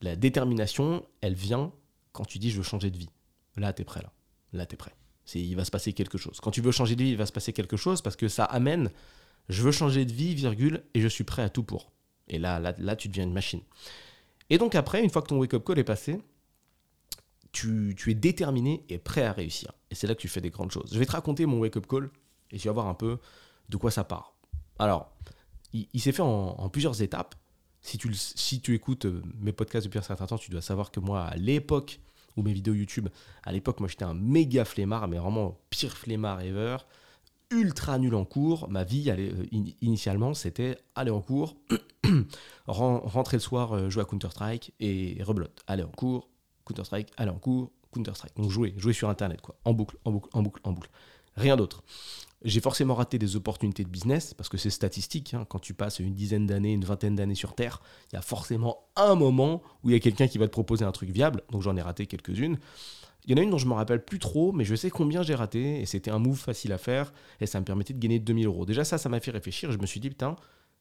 La 0.02 0.16
détermination, 0.16 1.04
elle 1.20 1.34
vient 1.34 1.72
quand 2.12 2.24
tu 2.24 2.38
dis 2.38 2.50
je 2.50 2.58
veux 2.58 2.62
changer 2.62 2.90
de 2.90 2.98
vie. 2.98 3.10
Là, 3.56 3.72
tu 3.72 3.82
es 3.82 3.84
prêt 3.84 4.02
là. 4.02 4.12
Là, 4.52 4.66
tu 4.66 4.74
es 4.74 4.76
prêt 4.76 4.92
il 5.34 5.56
va 5.56 5.64
se 5.64 5.70
passer 5.70 5.92
quelque 5.92 6.18
chose. 6.18 6.40
Quand 6.40 6.50
tu 6.50 6.60
veux 6.60 6.70
changer 6.70 6.94
de 6.94 7.02
vie, 7.02 7.10
il 7.10 7.16
va 7.16 7.26
se 7.26 7.32
passer 7.32 7.52
quelque 7.52 7.76
chose 7.76 8.00
parce 8.00 8.16
que 8.16 8.28
ça 8.28 8.44
amène 8.44 8.90
je 9.48 9.62
veux 9.62 9.72
changer 9.72 10.04
de 10.04 10.12
vie, 10.12 10.34
virgule, 10.34 10.82
et 10.94 11.00
je 11.00 11.08
suis 11.08 11.24
prêt 11.24 11.42
à 11.42 11.48
tout 11.48 11.62
pour. 11.62 11.92
Et 12.28 12.38
là, 12.38 12.58
là, 12.58 12.74
là 12.78 12.96
tu 12.96 13.08
deviens 13.08 13.24
une 13.24 13.32
machine. 13.32 13.60
Et 14.50 14.58
donc 14.58 14.74
après, 14.74 15.02
une 15.02 15.10
fois 15.10 15.22
que 15.22 15.28
ton 15.28 15.38
wake-up 15.38 15.64
call 15.64 15.78
est 15.78 15.84
passé, 15.84 16.20
tu, 17.56 18.10
es 18.10 18.14
déterminé 18.14 18.84
et 18.88 18.98
prêt 18.98 19.24
à 19.24 19.32
réussir. 19.32 19.72
Et 19.90 19.94
c'est 19.94 20.06
là 20.06 20.14
que 20.14 20.20
tu 20.20 20.28
fais 20.28 20.40
des 20.40 20.50
grandes 20.50 20.70
choses. 20.70 20.90
Je 20.92 20.98
vais 20.98 21.06
te 21.06 21.12
raconter 21.12 21.46
mon 21.46 21.60
wake-up 21.60 21.86
call 21.86 22.10
et 22.50 22.58
tu 22.58 22.68
vas 22.68 22.72
voir 22.72 22.86
un 22.86 22.94
peu 22.94 23.18
de 23.68 23.76
quoi 23.76 23.90
ça 23.90 24.04
part. 24.04 24.34
Alors, 24.78 25.10
il, 25.72 26.00
s'est 26.00 26.12
fait 26.12 26.22
en, 26.22 26.68
plusieurs 26.68 27.00
étapes. 27.02 27.34
Si 27.80 27.98
tu, 27.98 28.74
écoutes 28.74 29.06
euh, 29.06 29.22
mes 29.38 29.52
podcasts 29.52 29.86
depuis 29.86 29.98
un 29.98 30.02
certain 30.02 30.26
temps, 30.26 30.38
tu 30.38 30.50
dois 30.50 30.60
savoir 30.60 30.90
que 30.90 31.00
moi, 31.00 31.24
à 31.24 31.36
l'époque 31.36 32.00
ou 32.36 32.42
mes 32.42 32.52
vidéos 32.52 32.74
YouTube. 32.74 33.08
À 33.44 33.52
l'époque, 33.52 33.80
moi, 33.80 33.88
j'étais 33.88 34.04
un 34.04 34.14
méga 34.14 34.64
flemmard, 34.64 35.08
mais 35.08 35.18
vraiment 35.18 35.58
pire 35.70 35.96
flemmard 35.96 36.42
ever. 36.42 36.78
Ultra 37.50 37.98
nul 37.98 38.14
en 38.14 38.24
cours. 38.24 38.68
Ma 38.68 38.84
vie, 38.84 39.08
euh, 39.08 39.46
initialement, 39.80 40.34
c'était 40.34 40.76
aller 40.94 41.12
en 41.12 41.20
cours, 41.20 41.56
rentrer 42.66 43.36
le 43.36 43.42
soir, 43.42 43.72
euh, 43.72 43.88
jouer 43.88 44.02
à 44.02 44.04
Counter-Strike 44.04 44.74
et 44.80 45.18
rebelote. 45.22 45.62
Aller 45.66 45.84
en 45.84 45.88
cours, 45.88 46.28
Counter-Strike, 46.66 47.12
aller 47.16 47.30
en 47.30 47.38
cours, 47.38 47.70
Counter-Strike. 47.92 48.36
Donc 48.36 48.50
jouer, 48.50 48.74
jouer 48.76 48.92
sur 48.92 49.08
Internet, 49.08 49.40
quoi. 49.40 49.56
En 49.64 49.72
boucle, 49.72 49.96
en 50.04 50.12
boucle, 50.12 50.28
en 50.32 50.42
boucle, 50.42 50.60
en 50.64 50.72
boucle. 50.72 50.90
Rien 51.36 51.56
d'autre. 51.56 51.82
J'ai 52.44 52.60
forcément 52.60 52.94
raté 52.94 53.18
des 53.18 53.36
opportunités 53.36 53.82
de 53.82 53.88
business 53.88 54.34
parce 54.34 54.48
que 54.48 54.56
c'est 54.56 54.70
statistique. 54.70 55.34
Hein. 55.34 55.46
quand 55.48 55.58
tu 55.58 55.74
passes 55.74 55.98
une 55.98 56.14
dizaine 56.14 56.46
d'années, 56.46 56.72
une 56.72 56.84
vingtaine 56.84 57.16
d'années 57.16 57.34
sur 57.34 57.54
Terre, 57.54 57.80
il 58.12 58.16
y 58.16 58.18
a 58.18 58.22
forcément 58.22 58.88
un 58.94 59.14
moment 59.14 59.62
où 59.82 59.90
il 59.90 59.92
y 59.92 59.96
a 59.96 60.00
quelqu'un 60.00 60.28
qui 60.28 60.38
va 60.38 60.46
te 60.46 60.52
proposer 60.52 60.84
un 60.84 60.92
truc 60.92 61.10
viable. 61.10 61.42
Donc 61.50 61.62
j'en 61.62 61.76
ai 61.76 61.82
raté 61.82 62.06
quelques-unes. 62.06 62.58
Il 63.24 63.32
y 63.32 63.34
en 63.34 63.38
a 63.38 63.42
une 63.42 63.50
dont 63.50 63.58
je 63.58 63.66
me 63.66 63.74
rappelle 63.74 64.04
plus 64.04 64.20
trop, 64.20 64.52
mais 64.52 64.64
je 64.64 64.74
sais 64.74 64.90
combien 64.90 65.22
j'ai 65.22 65.34
raté 65.34 65.80
et 65.80 65.86
c'était 65.86 66.12
un 66.12 66.20
move 66.20 66.38
facile 66.38 66.72
à 66.72 66.78
faire 66.78 67.12
et 67.40 67.46
ça 67.46 67.58
me 67.58 67.64
permettait 67.64 67.92
de 67.92 67.98
gagner 67.98 68.20
2000 68.20 68.46
euros. 68.46 68.64
Déjà, 68.64 68.84
ça, 68.84 68.98
ça 68.98 69.08
m'a 69.08 69.18
fait 69.18 69.32
réfléchir. 69.32 69.72
Je 69.72 69.78
me 69.78 69.86
suis 69.86 69.98
dit, 69.98 70.10
putain, 70.10 70.36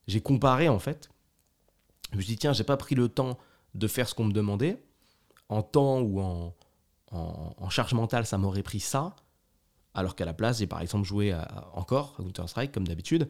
j'ai 0.08 0.22
comparé 0.22 0.70
en 0.70 0.78
fait. 0.78 1.10
Je 2.12 2.18
me 2.18 2.22
suis 2.22 2.34
dit, 2.34 2.38
tiens, 2.38 2.54
j'ai 2.54 2.64
pas 2.64 2.78
pris 2.78 2.94
le 2.94 3.10
temps 3.10 3.40
de 3.74 3.88
faire 3.88 4.08
ce 4.08 4.14
qu'on 4.14 4.26
me 4.26 4.32
demandait. 4.34 4.78
En 5.50 5.62
temps 5.62 6.00
ou 6.00 6.19
en, 6.21 6.53
en 7.12 7.69
charge 7.69 7.94
mentale, 7.94 8.25
ça 8.25 8.38
m'aurait 8.38 8.63
pris 8.63 8.80
ça. 8.80 9.15
Alors 9.95 10.15
qu'à 10.15 10.25
la 10.25 10.33
place, 10.33 10.59
j'ai 10.59 10.68
par 10.68 10.81
exemple 10.81 11.06
joué 11.06 11.36
encore 11.74 12.15
à 12.19 12.24
Counter-Strike 12.24 12.71
comme 12.71 12.88
d'habitude, 12.88 13.29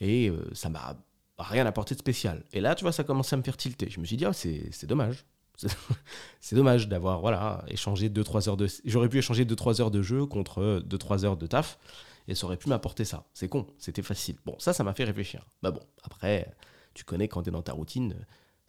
et 0.00 0.28
euh, 0.28 0.50
ça 0.52 0.68
m'a 0.68 0.96
rien 1.38 1.64
apporté 1.66 1.94
de 1.94 2.00
spécial. 2.00 2.44
Et 2.52 2.60
là, 2.60 2.74
tu 2.74 2.84
vois, 2.84 2.92
ça 2.92 3.04
commençait 3.04 3.34
à 3.34 3.36
me 3.36 3.42
faire 3.42 3.56
tilter. 3.56 3.88
Je 3.88 4.00
me 4.00 4.04
suis 4.04 4.16
dit, 4.16 4.26
oh, 4.26 4.32
c'est 4.32 4.86
dommage. 4.86 5.24
c'est 6.40 6.56
dommage 6.56 6.88
d'avoir 6.88 7.20
voilà, 7.20 7.64
échangé 7.68 8.08
2-3 8.08 8.48
heures 8.48 8.56
de. 8.56 8.66
J'aurais 8.84 9.08
pu 9.08 9.18
échanger 9.18 9.44
2-3 9.44 9.80
heures 9.82 9.90
de 9.90 10.02
jeu 10.02 10.26
contre 10.26 10.82
2-3 10.84 11.24
heures 11.24 11.36
de 11.36 11.46
taf, 11.46 11.78
et 12.26 12.34
ça 12.34 12.46
aurait 12.46 12.56
pu 12.56 12.68
m'apporter 12.68 13.04
ça. 13.04 13.26
C'est 13.32 13.48
con, 13.48 13.66
c'était 13.78 14.02
facile. 14.02 14.36
Bon, 14.44 14.56
ça, 14.58 14.72
ça 14.72 14.82
m'a 14.82 14.94
fait 14.94 15.04
réfléchir. 15.04 15.46
Bah 15.62 15.70
bon, 15.70 15.82
après, 16.02 16.52
tu 16.94 17.04
connais 17.04 17.28
quand 17.28 17.42
tu 17.42 17.50
es 17.50 17.52
dans 17.52 17.62
ta 17.62 17.72
routine, 17.72 18.16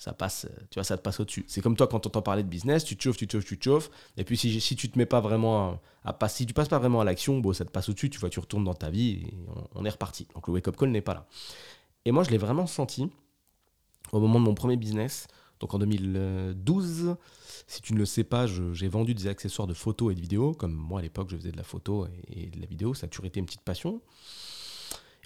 ça 0.02 0.14
passe, 0.14 0.48
tu 0.72 0.80
vois, 0.80 0.84
ça 0.84 0.98
te 0.98 1.04
passe 1.04 1.20
au-dessus. 1.20 1.46
C'est 1.48 1.62
comme 1.62 1.76
toi 1.78 1.86
quand 1.86 2.00
tu 2.00 2.08
entends 2.08 2.24
parler 2.24 2.42
de 2.42 2.48
business, 2.48 2.84
tu 2.84 2.98
te 2.98 3.04
chauffes, 3.04 3.18
tu 3.18 3.28
te 3.28 3.34
chauffes, 3.34 3.46
tu 3.46 3.60
te 3.60 3.64
chauffes, 3.64 3.92
et 4.18 4.24
puis 4.24 4.36
si, 4.36 4.60
si 4.60 4.76
tu 4.76 4.90
te 4.90 4.98
mets 4.98 5.06
pas 5.06 5.22
vraiment 5.22 5.80
à, 6.04 6.28
si 6.28 6.48
tu 6.48 6.56
passes 6.56 6.70
pas 6.70 6.80
vraiment 6.80 7.02
à 7.02 7.04
l'action, 7.04 7.38
bon, 7.38 7.54
ça 7.54 7.66
te 7.66 7.70
passe 7.70 7.88
au-dessus, 7.88 8.10
tu 8.10 8.18
vois, 8.18 8.32
tu 8.32 8.40
retournes 8.40 8.64
dans 8.64 8.74
ta 8.74 8.90
vie 8.90 9.10
et 9.10 9.34
on, 9.76 9.86
est 9.86 9.92
reparti. 9.92 10.28
Donc 10.34 10.48
le 10.48 10.54
wake-up 10.54 10.76
call 10.76 10.90
n'est 10.90 11.02
pas 11.02 11.14
là. 11.14 11.28
Et 12.06 12.12
moi, 12.12 12.24
je 12.24 12.32
l'ai 12.32 12.40
vraiment 12.40 12.66
senti 12.66 13.12
au 14.12 14.20
moment 14.20 14.40
de 14.40 14.46
mon 14.46 14.56
premier 14.56 14.76
business, 14.76 15.28
donc 15.60 15.72
en 15.76 15.78
2012. 15.78 17.16
Si 17.68 17.82
tu 17.84 17.94
ne 17.94 18.00
le 18.00 18.06
sais 18.08 18.24
pas, 18.24 18.48
j'ai 18.48 18.88
vendu 18.88 19.14
des 19.14 19.28
accessoires 19.28 19.68
de 19.68 19.76
photos 19.76 20.14
et 20.14 20.16
de 20.16 20.20
vidéos, 20.20 20.54
comme 20.54 20.74
moi 20.74 20.98
à 20.98 21.04
l'époque 21.04 21.30
je 21.30 21.38
faisais 21.38 21.52
de 21.52 21.58
la 21.58 21.64
photo 21.64 22.08
et, 22.28 22.46
et 22.46 22.48
de 22.48 22.60
la 22.60 22.66
vidéo, 22.66 22.96
ça 22.96 23.06
a 23.06 23.08
toujours 23.08 23.28
été 23.28 23.40
une 23.40 23.46
petite 23.46 23.62
passion. 23.62 24.02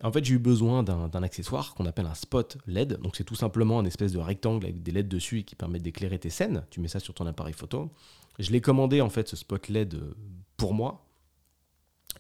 En 0.03 0.11
fait, 0.11 0.25
j'ai 0.25 0.33
eu 0.33 0.39
besoin 0.39 0.83
d'un 0.83 1.23
accessoire 1.23 1.73
qu'on 1.73 1.85
appelle 1.85 2.05
un 2.05 2.13
spot 2.15 2.57
LED. 2.67 2.99
Donc, 3.01 3.15
c'est 3.15 3.23
tout 3.23 3.35
simplement 3.35 3.79
un 3.79 3.85
espèce 3.85 4.11
de 4.11 4.19
rectangle 4.19 4.65
avec 4.65 4.83
des 4.83 4.91
LED 4.91 5.07
dessus 5.07 5.43
qui 5.43 5.55
permettent 5.55 5.83
d'éclairer 5.83 6.19
tes 6.19 6.29
scènes. 6.29 6.65
Tu 6.69 6.81
mets 6.81 6.89
ça 6.89 6.99
sur 6.99 7.13
ton 7.13 7.25
appareil 7.25 7.53
photo. 7.53 7.89
Je 8.37 8.51
l'ai 8.51 8.59
commandé, 8.59 8.99
en 8.99 9.09
fait, 9.09 9.27
ce 9.29 9.37
spot 9.37 9.69
LED 9.69 9.95
euh, 9.95 10.13
pour 10.57 10.73
moi. 10.73 11.05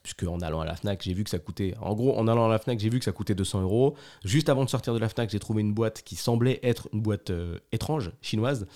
Puisque 0.03 0.23
en 0.23 0.39
allant 0.39 0.61
à 0.61 0.65
la 0.65 0.75
Fnac, 0.75 1.01
j'ai 1.01 1.13
vu 1.13 1.23
que 1.23 1.29
ça 1.29 1.39
coûtait. 1.39 1.73
En 1.81 1.95
gros, 1.95 2.17
en 2.17 2.27
allant 2.27 2.45
à 2.45 2.49
la 2.49 2.59
Fnac, 2.59 2.79
j'ai 2.79 2.89
vu 2.89 2.99
que 2.99 3.05
ça 3.05 3.11
coûtait 3.11 3.35
200 3.35 3.61
euros. 3.61 3.95
Juste 4.23 4.49
avant 4.49 4.63
de 4.63 4.69
sortir 4.69 4.93
de 4.93 4.99
la 4.99 5.09
Fnac, 5.09 5.29
j'ai 5.29 5.39
trouvé 5.39 5.61
une 5.61 5.73
boîte 5.73 6.03
qui 6.03 6.15
semblait 6.15 6.59
être 6.63 6.87
une 6.93 7.01
boîte 7.01 7.31
euh, 7.31 7.57
étrange, 7.71 8.11
chinoise. 8.21 8.67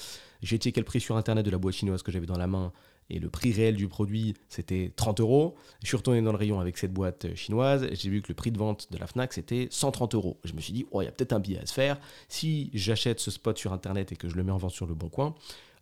J'ai 0.41 0.57
checké 0.57 0.81
le 0.81 0.85
prix 0.85 0.99
sur 0.99 1.17
internet 1.17 1.45
de 1.45 1.51
la 1.51 1.57
boîte 1.57 1.75
chinoise 1.75 2.01
que 2.01 2.11
j'avais 2.11 2.25
dans 2.25 2.37
la 2.37 2.47
main 2.47 2.73
et 3.09 3.19
le 3.19 3.29
prix 3.29 3.51
réel 3.51 3.75
du 3.75 3.87
produit, 3.87 4.35
c'était 4.47 4.91
30 4.95 5.19
euros. 5.19 5.55
Je 5.81 5.87
suis 5.87 5.97
retourné 5.97 6.21
dans 6.21 6.31
le 6.31 6.37
rayon 6.37 6.59
avec 6.59 6.77
cette 6.77 6.93
boîte 6.93 7.25
euh, 7.25 7.35
chinoise, 7.35 7.87
j'ai 7.91 8.09
vu 8.09 8.21
que 8.21 8.29
le 8.29 8.35
prix 8.35 8.51
de 8.51 8.57
vente 8.57 8.91
de 8.91 8.97
la 8.97 9.07
FNAC, 9.07 9.33
c'était 9.33 9.67
130 9.71 10.15
euros. 10.15 10.39
Je 10.43 10.53
me 10.53 10.61
suis 10.61 10.73
dit, 10.73 10.85
oh, 10.91 11.01
il 11.01 11.05
y 11.05 11.07
a 11.07 11.11
peut-être 11.11 11.33
un 11.33 11.39
billet 11.39 11.59
à 11.59 11.65
se 11.65 11.73
faire. 11.73 11.99
Si 12.27 12.69
j'achète 12.73 13.19
ce 13.19 13.31
spot 13.31 13.57
sur 13.57 13.73
Internet 13.73 14.11
et 14.11 14.15
que 14.15 14.29
je 14.29 14.35
le 14.35 14.43
mets 14.43 14.51
en 14.51 14.57
vente 14.57 14.71
sur 14.71 14.85
le 14.85 14.93
bon 14.93 15.09
coin, 15.09 15.35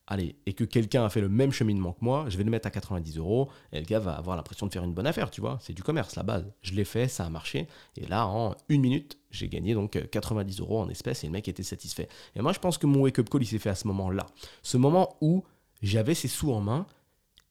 allez, 0.08 0.38
et 0.46 0.54
que 0.54 0.64
quelqu'un 0.64 1.06
a 1.06 1.10
fait 1.10 1.22
le 1.22 1.30
même 1.30 1.52
cheminement 1.52 1.92
que 1.92 2.04
moi, 2.04 2.26
je 2.30 2.38
vais 2.38 2.44
le 2.44 2.50
mettre 2.50 2.68
à 2.68 2.72
90 2.72 3.18
euros, 3.18 3.50
et 3.74 3.80
le 3.80 3.86
gars 3.86 4.00
va 4.00 4.14
avoir 4.14 4.38
l'impression 4.38 4.66
de 4.66 4.72
faire 4.72 4.84
une 4.84 4.94
bonne 4.94 5.06
affaire, 5.06 5.30
tu 5.30 5.42
vois. 5.42 5.60
C'est 5.62 5.74
du 5.74 5.84
commerce, 5.84 6.16
la 6.16 6.24
base. 6.24 6.46
Je 6.62 6.74
l'ai 6.74 6.86
fait, 6.86 7.08
ça 7.08 7.26
a 7.26 7.30
marché, 7.30 7.68
et 7.98 8.06
là, 8.08 8.26
en 8.26 8.56
une 8.70 8.82
minute, 8.82 9.20
j'ai 9.32 9.50
gagné 9.50 9.74
donc 9.74 10.00
90 10.10 10.60
euh, 10.60 10.64
euros 10.64 10.80
en 10.80 10.90
espèces, 10.90 11.24
et 11.24 11.28
le 11.28 11.34
mec 11.34 11.48
était 11.48 11.64
satisfait. 11.64 12.08
Et 12.36 12.42
moi, 12.42 12.54
je 12.54 12.60
pense 12.60 12.78
que 12.78 12.88
mon 12.88 13.02
wake-up 13.02 13.30
call, 13.30 13.44
il 13.44 13.48
s'est 13.48 13.60
fait 13.60 13.70
à 13.70 13.76
ce 13.76 13.88
moment-là. 13.88 14.26
Ce 14.64 14.78
moment 14.78 15.18
où 15.22 15.44
j'avais 15.82 16.16
ces 16.16 16.30
sous 16.30 16.52
en 16.52 16.62
main 16.62 16.88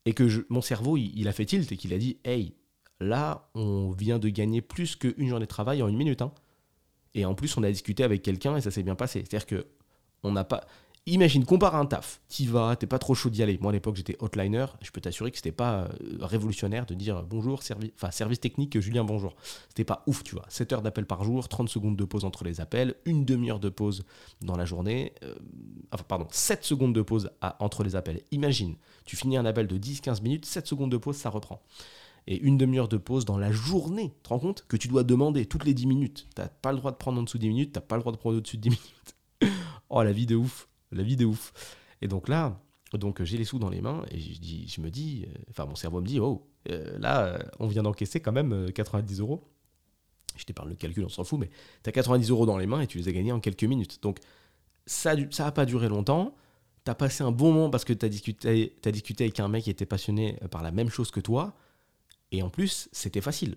et 0.06 0.14
que 0.14 0.46
mon 0.48 0.62
cerveau, 0.62 0.96
il, 0.96 1.12
il 1.18 1.28
a 1.28 1.32
fait 1.32 1.44
tilt 1.44 1.70
et 1.70 1.76
qu'il 1.76 1.92
a 1.92 1.98
dit 1.98 2.16
Hey, 2.24 2.54
là, 3.00 3.50
on 3.54 3.90
vient 3.90 4.18
de 4.18 4.28
gagner 4.30 4.62
plus 4.62 4.96
qu'une 4.96 5.28
journée 5.28 5.44
de 5.44 5.50
travail 5.50 5.82
en 5.82 5.88
une 5.88 5.96
minute. 5.96 6.22
hein. 6.22 6.32
Et 7.14 7.24
en 7.24 7.34
plus, 7.34 7.56
on 7.56 7.62
a 7.62 7.70
discuté 7.70 8.04
avec 8.04 8.22
quelqu'un 8.22 8.56
et 8.56 8.60
ça 8.60 8.70
s'est 8.70 8.82
bien 8.82 8.94
passé. 8.94 9.20
C'est-à-dire 9.20 9.46
que 9.46 9.66
on 10.22 10.32
n'a 10.32 10.44
pas. 10.44 10.66
Imagine, 11.08 11.44
compare 11.44 11.76
un 11.76 11.86
taf. 11.86 12.20
T'y 12.28 12.46
vas, 12.46 12.74
t'es 12.74 12.88
pas 12.88 12.98
trop 12.98 13.14
chaud 13.14 13.30
d'y 13.30 13.40
aller. 13.40 13.58
Moi, 13.60 13.70
à 13.70 13.72
l'époque, 13.72 13.94
j'étais 13.94 14.16
hotliner. 14.18 14.66
Je 14.82 14.90
peux 14.90 15.00
t'assurer 15.00 15.30
que 15.30 15.36
c'était 15.36 15.52
pas 15.52 15.82
euh, 15.84 15.88
révolutionnaire 16.18 16.84
de 16.84 16.94
dire 16.94 17.22
bonjour, 17.22 17.62
servi... 17.62 17.92
enfin, 17.94 18.10
service 18.10 18.40
technique, 18.40 18.80
Julien, 18.80 19.04
bonjour. 19.04 19.36
C'était 19.68 19.84
pas 19.84 20.02
ouf, 20.08 20.24
tu 20.24 20.34
vois. 20.34 20.44
7 20.48 20.72
heures 20.72 20.82
d'appel 20.82 21.06
par 21.06 21.22
jour, 21.22 21.48
30 21.48 21.68
secondes 21.68 21.94
de 21.96 22.04
pause 22.04 22.24
entre 22.24 22.42
les 22.42 22.60
appels, 22.60 22.96
une 23.04 23.24
demi-heure 23.24 23.60
de 23.60 23.68
pause 23.68 24.04
dans 24.42 24.56
la 24.56 24.64
journée. 24.64 25.12
euh, 25.22 25.36
Enfin, 25.92 26.04
pardon, 26.08 26.26
7 26.32 26.64
secondes 26.64 26.92
de 26.92 27.02
pause 27.02 27.30
entre 27.60 27.84
les 27.84 27.94
appels. 27.94 28.20
Imagine, 28.32 28.74
tu 29.04 29.14
finis 29.14 29.36
un 29.36 29.46
appel 29.46 29.68
de 29.68 29.78
10-15 29.78 30.22
minutes, 30.24 30.44
7 30.44 30.66
secondes 30.66 30.90
de 30.90 30.96
pause, 30.96 31.14
ça 31.16 31.30
reprend. 31.30 31.62
Et 32.26 32.36
une 32.40 32.58
demi-heure 32.58 32.88
de 32.88 32.96
pause 32.96 33.24
dans 33.24 33.38
la 33.38 33.52
journée. 33.52 34.08
Tu 34.16 34.22
te 34.24 34.28
rends 34.30 34.40
compte 34.40 34.64
que 34.66 34.76
tu 34.76 34.88
dois 34.88 35.04
demander 35.04 35.46
toutes 35.46 35.64
les 35.64 35.74
10 35.74 35.86
minutes. 35.86 36.26
T'as 36.34 36.48
pas 36.48 36.72
le 36.72 36.78
droit 36.78 36.90
de 36.90 36.96
prendre 36.96 37.20
en 37.20 37.22
dessous 37.22 37.38
de 37.38 37.42
10 37.42 37.48
minutes, 37.50 37.72
t'as 37.74 37.80
pas 37.80 37.94
le 37.96 38.02
droit 38.02 38.12
de 38.12 38.18
prendre 38.18 38.36
au-dessus 38.38 38.56
de 38.56 38.62
10 38.62 38.70
minutes. 38.70 39.56
oh, 39.90 40.02
la 40.02 40.12
vie 40.12 40.26
de 40.26 40.34
ouf. 40.34 40.68
La 40.96 41.02
vie 41.02 41.16
de 41.16 41.24
ouf. 41.24 41.52
Et 42.02 42.08
donc 42.08 42.28
là, 42.28 42.60
donc 42.92 43.22
j'ai 43.22 43.38
les 43.38 43.44
sous 43.44 43.58
dans 43.58 43.68
les 43.70 43.80
mains 43.80 44.04
et 44.10 44.18
je, 44.20 44.38
dis, 44.40 44.68
je 44.68 44.80
me 44.80 44.90
dis, 44.90 45.26
euh, 45.28 45.32
enfin 45.50 45.66
mon 45.66 45.74
cerveau 45.74 46.00
me 46.00 46.06
dit, 46.06 46.20
oh, 46.20 46.46
euh, 46.70 46.98
là, 46.98 47.26
euh, 47.26 47.38
on 47.58 47.66
vient 47.68 47.82
d'encaisser 47.82 48.20
quand 48.20 48.32
même 48.32 48.52
euh, 48.52 48.68
90 48.70 49.20
euros. 49.20 49.44
Je 50.36 50.44
t'épargne 50.44 50.68
le 50.70 50.74
calcul, 50.76 51.04
on 51.04 51.08
s'en 51.08 51.24
fout, 51.24 51.38
mais 51.40 51.48
tu 51.82 51.88
as 51.88 51.92
90 51.92 52.30
euros 52.30 52.46
dans 52.46 52.58
les 52.58 52.66
mains 52.66 52.80
et 52.82 52.86
tu 52.86 52.98
les 52.98 53.08
as 53.08 53.12
gagnés 53.12 53.32
en 53.32 53.40
quelques 53.40 53.64
minutes. 53.64 54.02
Donc 54.02 54.18
ça 54.86 55.10
a 55.12 55.16
du- 55.16 55.28
ça 55.32 55.44
n'a 55.44 55.52
pas 55.52 55.66
duré 55.66 55.88
longtemps. 55.88 56.34
Tu 56.84 56.90
as 56.90 56.94
passé 56.94 57.24
un 57.24 57.32
bon 57.32 57.52
moment 57.52 57.70
parce 57.70 57.84
que 57.84 57.92
tu 57.94 58.04
as 58.06 58.08
discuté, 58.08 58.74
discuté 58.92 59.24
avec 59.24 59.40
un 59.40 59.48
mec 59.48 59.64
qui 59.64 59.70
était 59.70 59.86
passionné 59.86 60.34
par 60.50 60.62
la 60.62 60.72
même 60.72 60.90
chose 60.90 61.10
que 61.10 61.20
toi. 61.20 61.56
Et 62.32 62.42
en 62.42 62.50
plus, 62.50 62.88
c'était 62.92 63.20
facile. 63.22 63.56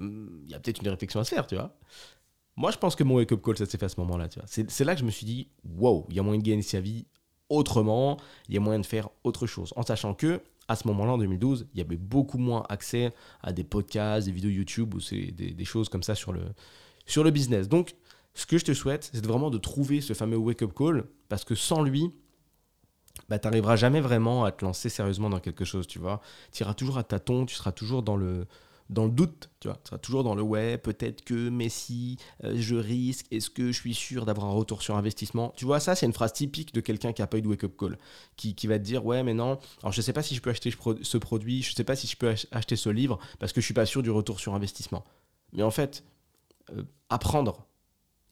Hum, 0.00 0.42
Il 0.46 0.50
y 0.50 0.54
a 0.54 0.60
peut-être 0.60 0.82
une 0.82 0.88
réflexion 0.88 1.20
à 1.20 1.24
se 1.24 1.30
faire, 1.34 1.46
tu 1.46 1.56
vois. 1.56 1.76
Moi, 2.56 2.70
je 2.70 2.78
pense 2.78 2.94
que 2.94 3.02
mon 3.04 3.16
wake-up 3.16 3.42
call, 3.42 3.56
ça 3.56 3.66
s'est 3.66 3.78
fait 3.78 3.86
à 3.86 3.88
ce 3.88 3.98
moment-là. 4.00 4.28
C'est 4.46 4.84
là 4.84 4.94
que 4.94 5.00
je 5.00 5.04
me 5.04 5.10
suis 5.10 5.26
dit, 5.26 5.48
wow, 5.64 6.06
il 6.08 6.16
y 6.16 6.20
a 6.20 6.22
moyen 6.22 6.38
de 6.38 6.44
gagner 6.44 6.62
sa 6.62 6.80
vie 6.80 7.06
autrement, 7.48 8.16
il 8.48 8.54
y 8.54 8.56
a 8.56 8.60
moyen 8.60 8.80
de 8.80 8.86
faire 8.86 9.08
autre 9.24 9.46
chose. 9.46 9.72
En 9.76 9.82
sachant 9.82 10.14
que, 10.14 10.40
à 10.68 10.76
ce 10.76 10.86
moment-là, 10.88 11.12
en 11.12 11.18
2012, 11.18 11.66
il 11.74 11.78
y 11.78 11.82
avait 11.82 11.96
beaucoup 11.96 12.38
moins 12.38 12.64
accès 12.68 13.12
à 13.42 13.52
des 13.52 13.64
podcasts, 13.64 14.26
des 14.26 14.32
vidéos 14.32 14.50
YouTube 14.50 14.94
ou 14.94 14.98
des, 15.00 15.30
des 15.30 15.64
choses 15.64 15.88
comme 15.88 16.02
ça 16.02 16.14
sur 16.14 16.32
le, 16.32 16.42
sur 17.06 17.24
le 17.24 17.30
business. 17.30 17.68
Donc, 17.68 17.94
ce 18.34 18.46
que 18.46 18.58
je 18.58 18.64
te 18.64 18.72
souhaite, 18.72 19.10
c'est 19.12 19.24
vraiment 19.24 19.50
de 19.50 19.58
trouver 19.58 20.00
ce 20.00 20.12
fameux 20.12 20.36
wake-up 20.36 20.72
call 20.74 21.04
parce 21.28 21.44
que 21.44 21.54
sans 21.54 21.82
lui, 21.82 22.10
bah, 23.28 23.38
tu 23.38 23.46
n'arriveras 23.46 23.76
jamais 23.76 24.00
vraiment 24.00 24.44
à 24.44 24.52
te 24.52 24.64
lancer 24.64 24.88
sérieusement 24.88 25.30
dans 25.30 25.40
quelque 25.40 25.64
chose, 25.64 25.86
tu 25.86 25.98
vois. 25.98 26.20
Tu 26.52 26.62
iras 26.62 26.74
toujours 26.74 26.98
à 26.98 27.04
tâtons, 27.04 27.46
tu 27.46 27.54
seras 27.54 27.72
toujours 27.72 28.02
dans 28.02 28.16
le, 28.16 28.46
dans 28.94 29.04
le 29.04 29.10
doute, 29.10 29.50
tu 29.60 29.68
vois. 29.68 29.76
Tu 29.84 29.88
seras 29.88 29.98
toujours 29.98 30.24
dans 30.24 30.34
le 30.34 30.42
ouais, 30.42 30.78
peut-être 30.78 31.22
que, 31.24 31.50
mais 31.50 31.68
si, 31.68 32.16
euh, 32.44 32.54
je 32.56 32.76
risque, 32.76 33.26
est-ce 33.30 33.50
que 33.50 33.66
je 33.72 33.78
suis 33.78 33.92
sûr 33.94 34.24
d'avoir 34.24 34.46
un 34.46 34.52
retour 34.52 34.80
sur 34.80 34.96
investissement? 34.96 35.52
Tu 35.56 35.66
vois, 35.66 35.80
ça, 35.80 35.94
c'est 35.94 36.06
une 36.06 36.12
phrase 36.14 36.32
typique 36.32 36.72
de 36.72 36.80
quelqu'un 36.80 37.12
qui 37.12 37.20
n'a 37.20 37.26
pas 37.26 37.36
eu 37.38 37.42
de 37.42 37.48
wake-up 37.48 37.74
call, 37.78 37.98
qui, 38.36 38.54
qui 38.54 38.66
va 38.66 38.78
te 38.78 38.84
dire 38.84 39.04
ouais, 39.04 39.22
mais 39.22 39.34
non, 39.34 39.58
alors 39.82 39.92
je 39.92 40.00
sais 40.00 40.12
pas 40.14 40.22
si 40.22 40.34
je 40.34 40.40
peux 40.40 40.50
acheter 40.50 40.70
ce 40.70 40.76
pro- 40.76 40.96
ce 41.02 41.18
produit, 41.18 41.62
je 41.62 41.74
sais 41.74 41.84
pas 41.84 41.96
si 41.96 42.06
je 42.06 42.16
peux 42.16 42.30
ach- 42.30 42.46
acheter 42.52 42.76
ce 42.76 42.88
livre 42.88 43.18
parce 43.38 43.52
que 43.52 43.60
je 43.60 43.66
suis 43.66 43.74
pas 43.74 43.84
sûr 43.86 44.02
du 44.02 44.10
retour 44.10 44.40
sur 44.40 44.54
investissement. 44.54 45.04
Mais 45.52 45.62
en 45.62 45.70
fait, 45.70 46.04
euh, 46.70 46.82
apprendre, 47.10 47.66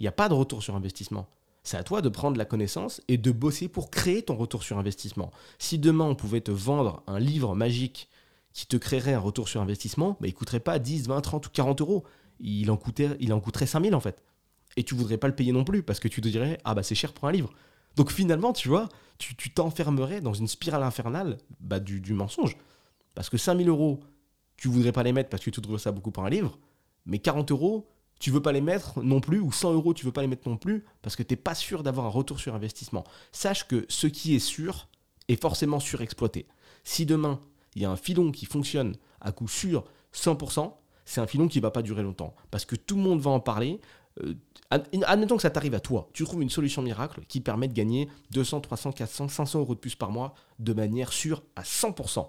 il 0.00 0.04
n'y 0.04 0.08
a 0.08 0.12
pas 0.12 0.28
de 0.28 0.34
retour 0.34 0.62
sur 0.62 0.74
investissement. 0.74 1.28
C'est 1.64 1.76
à 1.76 1.84
toi 1.84 2.02
de 2.02 2.08
prendre 2.08 2.36
la 2.36 2.44
connaissance 2.44 3.00
et 3.06 3.18
de 3.18 3.30
bosser 3.30 3.68
pour 3.68 3.90
créer 3.90 4.22
ton 4.22 4.34
retour 4.36 4.64
sur 4.64 4.78
investissement. 4.78 5.30
Si 5.58 5.78
demain 5.78 6.06
on 6.06 6.16
pouvait 6.16 6.40
te 6.40 6.50
vendre 6.50 7.02
un 7.06 7.20
livre 7.20 7.54
magique 7.54 8.08
qui 8.52 8.66
te 8.66 8.76
créerait 8.76 9.14
un 9.14 9.18
retour 9.18 9.48
sur 9.48 9.60
investissement, 9.60 10.16
bah, 10.20 10.26
il 10.26 10.30
ne 10.30 10.36
coûterait 10.36 10.60
pas 10.60 10.78
10, 10.78 11.08
20, 11.08 11.20
30 11.20 11.46
ou 11.46 11.50
40 11.50 11.80
euros. 11.80 12.04
Il 12.40 12.70
en, 12.70 12.76
coûterait, 12.76 13.16
il 13.20 13.32
en 13.32 13.40
coûterait 13.40 13.66
5000 13.66 13.94
en 13.94 14.00
fait. 14.00 14.22
Et 14.76 14.84
tu 14.84 14.94
voudrais 14.94 15.18
pas 15.18 15.28
le 15.28 15.34
payer 15.34 15.52
non 15.52 15.64
plus 15.64 15.82
parce 15.82 16.00
que 16.00 16.08
tu 16.08 16.20
te 16.20 16.28
dirais, 16.28 16.58
ah 16.64 16.74
bah 16.74 16.82
c'est 16.82 16.94
cher 16.94 17.12
pour 17.12 17.28
un 17.28 17.32
livre. 17.32 17.52
Donc 17.96 18.10
finalement, 18.10 18.52
tu 18.52 18.68
vois, 18.68 18.88
tu 19.18 19.50
t'enfermerais 19.50 20.20
dans 20.20 20.32
une 20.32 20.48
spirale 20.48 20.82
infernale 20.82 21.38
bah, 21.60 21.78
du, 21.78 22.00
du 22.00 22.14
mensonge. 22.14 22.56
Parce 23.14 23.28
que 23.28 23.36
5000 23.36 23.68
euros, 23.68 24.00
tu 24.56 24.68
voudrais 24.68 24.92
pas 24.92 25.02
les 25.02 25.12
mettre 25.12 25.28
parce 25.28 25.44
que 25.44 25.50
tu 25.50 25.60
trouves 25.60 25.78
ça 25.78 25.92
beaucoup 25.92 26.10
pour 26.10 26.24
un 26.24 26.30
livre, 26.30 26.58
mais 27.04 27.18
40 27.18 27.50
euros, 27.50 27.88
tu 28.20 28.30
veux 28.30 28.40
pas 28.40 28.52
les 28.52 28.60
mettre 28.60 29.02
non 29.02 29.20
plus, 29.20 29.40
ou 29.40 29.50
100 29.50 29.74
euros, 29.74 29.94
tu 29.94 30.06
veux 30.06 30.12
pas 30.12 30.22
les 30.22 30.28
mettre 30.28 30.48
non 30.48 30.56
plus, 30.56 30.84
parce 31.02 31.16
que 31.16 31.24
tu 31.24 31.32
n'es 31.32 31.36
pas 31.36 31.56
sûr 31.56 31.82
d'avoir 31.82 32.06
un 32.06 32.10
retour 32.10 32.38
sur 32.38 32.54
investissement. 32.54 33.04
Sache 33.32 33.66
que 33.66 33.84
ce 33.88 34.06
qui 34.06 34.36
est 34.36 34.38
sûr 34.38 34.88
est 35.28 35.40
forcément 35.40 35.80
surexploité. 35.80 36.46
Si 36.84 37.04
demain, 37.06 37.40
il 37.74 37.82
y 37.82 37.84
a 37.84 37.90
un 37.90 37.96
filon 37.96 38.30
qui 38.32 38.46
fonctionne 38.46 38.94
à 39.20 39.32
coup 39.32 39.48
sûr 39.48 39.84
100%, 40.14 40.72
c'est 41.04 41.20
un 41.20 41.26
filon 41.26 41.48
qui 41.48 41.60
va 41.60 41.70
pas 41.70 41.82
durer 41.82 42.02
longtemps. 42.02 42.34
Parce 42.50 42.64
que 42.64 42.76
tout 42.76 42.96
le 42.96 43.02
monde 43.02 43.20
va 43.20 43.30
en 43.30 43.40
parler. 43.40 43.80
Euh, 44.22 44.34
ad- 44.70 44.86
admettons 45.06 45.36
que 45.36 45.42
ça 45.42 45.50
t'arrive 45.50 45.74
à 45.74 45.80
toi. 45.80 46.08
Tu 46.12 46.24
trouves 46.24 46.42
une 46.42 46.50
solution 46.50 46.82
miracle 46.82 47.22
qui 47.28 47.40
permet 47.40 47.66
de 47.68 47.72
gagner 47.72 48.08
200, 48.32 48.60
300, 48.60 48.92
400, 48.92 49.28
500 49.28 49.60
euros 49.60 49.74
de 49.74 49.80
plus 49.80 49.94
par 49.94 50.10
mois 50.10 50.34
de 50.58 50.72
manière 50.72 51.12
sûre 51.12 51.42
à 51.56 51.62
100%. 51.62 52.26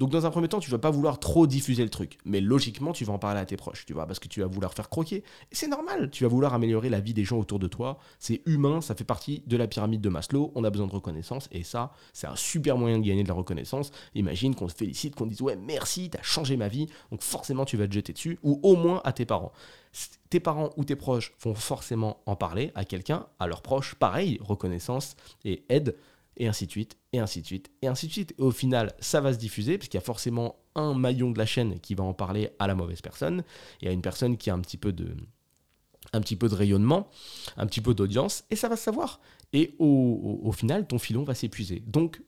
Donc 0.00 0.08
dans 0.08 0.24
un 0.24 0.30
premier 0.30 0.48
temps, 0.48 0.60
tu 0.60 0.70
vas 0.70 0.78
pas 0.78 0.90
vouloir 0.90 1.20
trop 1.20 1.46
diffuser 1.46 1.82
le 1.82 1.90
truc, 1.90 2.16
mais 2.24 2.40
logiquement, 2.40 2.94
tu 2.94 3.04
vas 3.04 3.12
en 3.12 3.18
parler 3.18 3.38
à 3.38 3.44
tes 3.44 3.58
proches, 3.58 3.84
tu 3.84 3.92
vois, 3.92 4.06
parce 4.06 4.18
que 4.18 4.28
tu 4.28 4.40
vas 4.40 4.46
vouloir 4.46 4.72
faire 4.72 4.88
croquer. 4.88 5.22
C'est 5.52 5.68
normal, 5.68 6.08
tu 6.10 6.24
vas 6.24 6.28
vouloir 6.28 6.54
améliorer 6.54 6.88
la 6.88 7.00
vie 7.00 7.12
des 7.12 7.24
gens 7.24 7.38
autour 7.38 7.58
de 7.58 7.66
toi. 7.66 7.98
C'est 8.18 8.40
humain, 8.46 8.80
ça 8.80 8.94
fait 8.94 9.04
partie 9.04 9.42
de 9.46 9.58
la 9.58 9.68
pyramide 9.68 10.00
de 10.00 10.08
Maslow. 10.08 10.52
On 10.54 10.64
a 10.64 10.70
besoin 10.70 10.86
de 10.86 10.92
reconnaissance, 10.92 11.50
et 11.52 11.64
ça, 11.64 11.92
c'est 12.14 12.26
un 12.26 12.34
super 12.34 12.78
moyen 12.78 12.98
de 12.98 13.04
gagner 13.04 13.24
de 13.24 13.28
la 13.28 13.34
reconnaissance. 13.34 13.90
Imagine 14.14 14.54
qu'on 14.54 14.68
te 14.68 14.72
félicite, 14.72 15.14
qu'on 15.14 15.26
dise 15.26 15.42
ouais 15.42 15.56
merci, 15.56 16.08
t'as 16.08 16.22
changé 16.22 16.56
ma 16.56 16.68
vie, 16.68 16.86
donc 17.10 17.20
forcément 17.20 17.66
tu 17.66 17.76
vas 17.76 17.86
te 17.86 17.92
jeter 17.92 18.14
dessus, 18.14 18.38
ou 18.42 18.58
au 18.62 18.76
moins 18.76 19.02
à 19.04 19.12
tes 19.12 19.26
parents. 19.26 19.52
Tes 20.30 20.40
parents 20.40 20.70
ou 20.78 20.84
tes 20.84 20.96
proches 20.96 21.34
vont 21.42 21.54
forcément 21.54 22.22
en 22.24 22.36
parler 22.36 22.72
à 22.74 22.86
quelqu'un, 22.86 23.26
à 23.38 23.46
leurs 23.46 23.60
proches, 23.60 23.96
pareil, 23.96 24.38
reconnaissance 24.40 25.14
et 25.44 25.62
aide 25.68 25.94
et 26.36 26.48
ainsi 26.48 26.66
de 26.66 26.70
suite, 26.70 26.96
et 27.12 27.18
ainsi 27.18 27.40
de 27.42 27.46
suite, 27.46 27.70
et 27.82 27.86
ainsi 27.86 28.06
de 28.06 28.12
suite. 28.12 28.34
Et 28.38 28.42
au 28.42 28.50
final, 28.50 28.94
ça 29.00 29.20
va 29.20 29.32
se 29.32 29.38
diffuser, 29.38 29.78
parce 29.78 29.88
qu'il 29.88 29.98
y 29.98 30.02
a 30.02 30.04
forcément 30.04 30.56
un 30.74 30.94
maillon 30.94 31.30
de 31.30 31.38
la 31.38 31.46
chaîne 31.46 31.80
qui 31.80 31.94
va 31.94 32.04
en 32.04 32.14
parler 32.14 32.50
à 32.58 32.66
la 32.66 32.74
mauvaise 32.74 33.00
personne, 33.00 33.44
et 33.82 33.88
à 33.88 33.92
une 33.92 34.02
personne 34.02 34.36
qui 34.36 34.50
a 34.50 34.54
un 34.54 34.60
petit 34.60 34.78
peu 34.78 34.92
de, 34.92 35.14
un 36.12 36.20
petit 36.20 36.36
peu 36.36 36.48
de 36.48 36.54
rayonnement, 36.54 37.08
un 37.56 37.66
petit 37.66 37.80
peu 37.80 37.94
d'audience, 37.94 38.44
et 38.50 38.56
ça 38.56 38.68
va 38.68 38.76
se 38.76 38.82
savoir. 38.82 39.20
Et 39.52 39.74
au, 39.78 40.52
final, 40.52 40.86
ton 40.86 40.98
filon 40.98 41.24
va 41.24 41.34
s'épuiser. 41.34 41.82
Donc, 41.86 42.22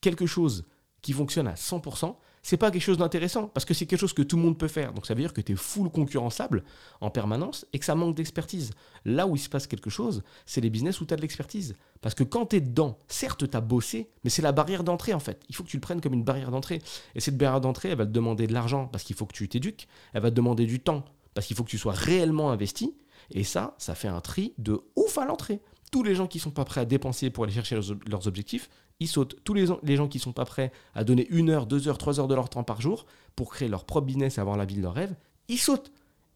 quelque 0.00 0.26
chose 0.26 0.66
qui 1.02 1.12
fonctionne 1.12 1.46
à 1.46 1.54
100%, 1.54 2.16
c'est 2.48 2.56
pas 2.56 2.70
quelque 2.70 2.80
chose 2.80 2.96
d'intéressant, 2.96 3.48
parce 3.48 3.66
que 3.66 3.74
c'est 3.74 3.84
quelque 3.84 4.00
chose 4.00 4.14
que 4.14 4.22
tout 4.22 4.36
le 4.36 4.42
monde 4.42 4.56
peut 4.56 4.68
faire. 4.68 4.94
Donc 4.94 5.04
ça 5.04 5.12
veut 5.12 5.20
dire 5.20 5.34
que 5.34 5.42
tu 5.42 5.52
es 5.52 5.54
full 5.54 5.90
concurrençable 5.90 6.64
en 7.02 7.10
permanence 7.10 7.66
et 7.74 7.78
que 7.78 7.84
ça 7.84 7.94
manque 7.94 8.14
d'expertise. 8.16 8.70
Là 9.04 9.26
où 9.26 9.36
il 9.36 9.38
se 9.38 9.50
passe 9.50 9.66
quelque 9.66 9.90
chose, 9.90 10.22
c'est 10.46 10.62
les 10.62 10.70
business 10.70 10.98
où 11.02 11.04
tu 11.04 11.12
as 11.12 11.18
de 11.18 11.20
l'expertise. 11.20 11.76
Parce 12.00 12.14
que 12.14 12.24
quand 12.24 12.46
tu 12.46 12.56
es 12.56 12.62
dedans, 12.62 12.96
certes, 13.06 13.50
tu 13.50 13.54
as 13.54 13.60
bossé, 13.60 14.08
mais 14.24 14.30
c'est 14.30 14.40
la 14.40 14.52
barrière 14.52 14.82
d'entrée 14.82 15.12
en 15.12 15.18
fait. 15.18 15.42
Il 15.50 15.54
faut 15.54 15.62
que 15.62 15.68
tu 15.68 15.76
le 15.76 15.82
prennes 15.82 16.00
comme 16.00 16.14
une 16.14 16.24
barrière 16.24 16.50
d'entrée. 16.50 16.80
Et 17.14 17.20
cette 17.20 17.36
barrière 17.36 17.60
d'entrée, 17.60 17.90
elle 17.90 17.98
va 17.98 18.06
te 18.06 18.12
demander 18.12 18.46
de 18.46 18.54
l'argent 18.54 18.86
parce 18.86 19.04
qu'il 19.04 19.14
faut 19.14 19.26
que 19.26 19.34
tu 19.34 19.46
t'éduques. 19.46 19.86
Elle 20.14 20.22
va 20.22 20.30
te 20.30 20.34
demander 20.34 20.64
du 20.64 20.80
temps 20.80 21.04
parce 21.34 21.46
qu'il 21.46 21.54
faut 21.54 21.64
que 21.64 21.70
tu 21.70 21.76
sois 21.76 21.92
réellement 21.92 22.50
investi. 22.50 22.94
Et 23.30 23.44
ça, 23.44 23.74
ça 23.76 23.94
fait 23.94 24.08
un 24.08 24.22
tri 24.22 24.54
de 24.56 24.80
ouf 24.96 25.18
à 25.18 25.26
l'entrée. 25.26 25.60
Tous 25.90 26.02
les 26.02 26.14
gens 26.14 26.26
qui 26.26 26.38
sont 26.38 26.50
pas 26.50 26.64
prêts 26.64 26.80
à 26.80 26.84
dépenser 26.84 27.30
pour 27.30 27.44
aller 27.44 27.52
chercher 27.52 27.74
leurs, 27.74 27.90
ob- 27.90 28.08
leurs 28.08 28.26
objectifs, 28.26 28.68
ils 29.00 29.08
sautent. 29.08 29.36
Tous 29.44 29.54
les, 29.54 29.66
gens 29.96 30.08
qui 30.08 30.18
sont 30.18 30.32
pas 30.32 30.44
prêts 30.44 30.72
à 30.94 31.04
donner 31.04 31.26
une 31.30 31.50
heure, 31.50 31.66
deux 31.66 31.88
heures, 31.88 31.98
trois 31.98 32.20
heures 32.20 32.28
de 32.28 32.34
leur 32.34 32.50
temps 32.50 32.64
par 32.64 32.80
jour 32.80 33.06
pour 33.36 33.50
créer 33.50 33.68
leur 33.68 33.84
propre 33.84 34.06
business 34.06 34.38
et 34.38 34.40
avoir 34.40 34.56
la 34.56 34.64
vie 34.64 34.74
de 34.76 34.82
leur 34.82 34.94
rêve, 34.94 35.14
ils 35.48 35.58
sautent. 35.58 35.92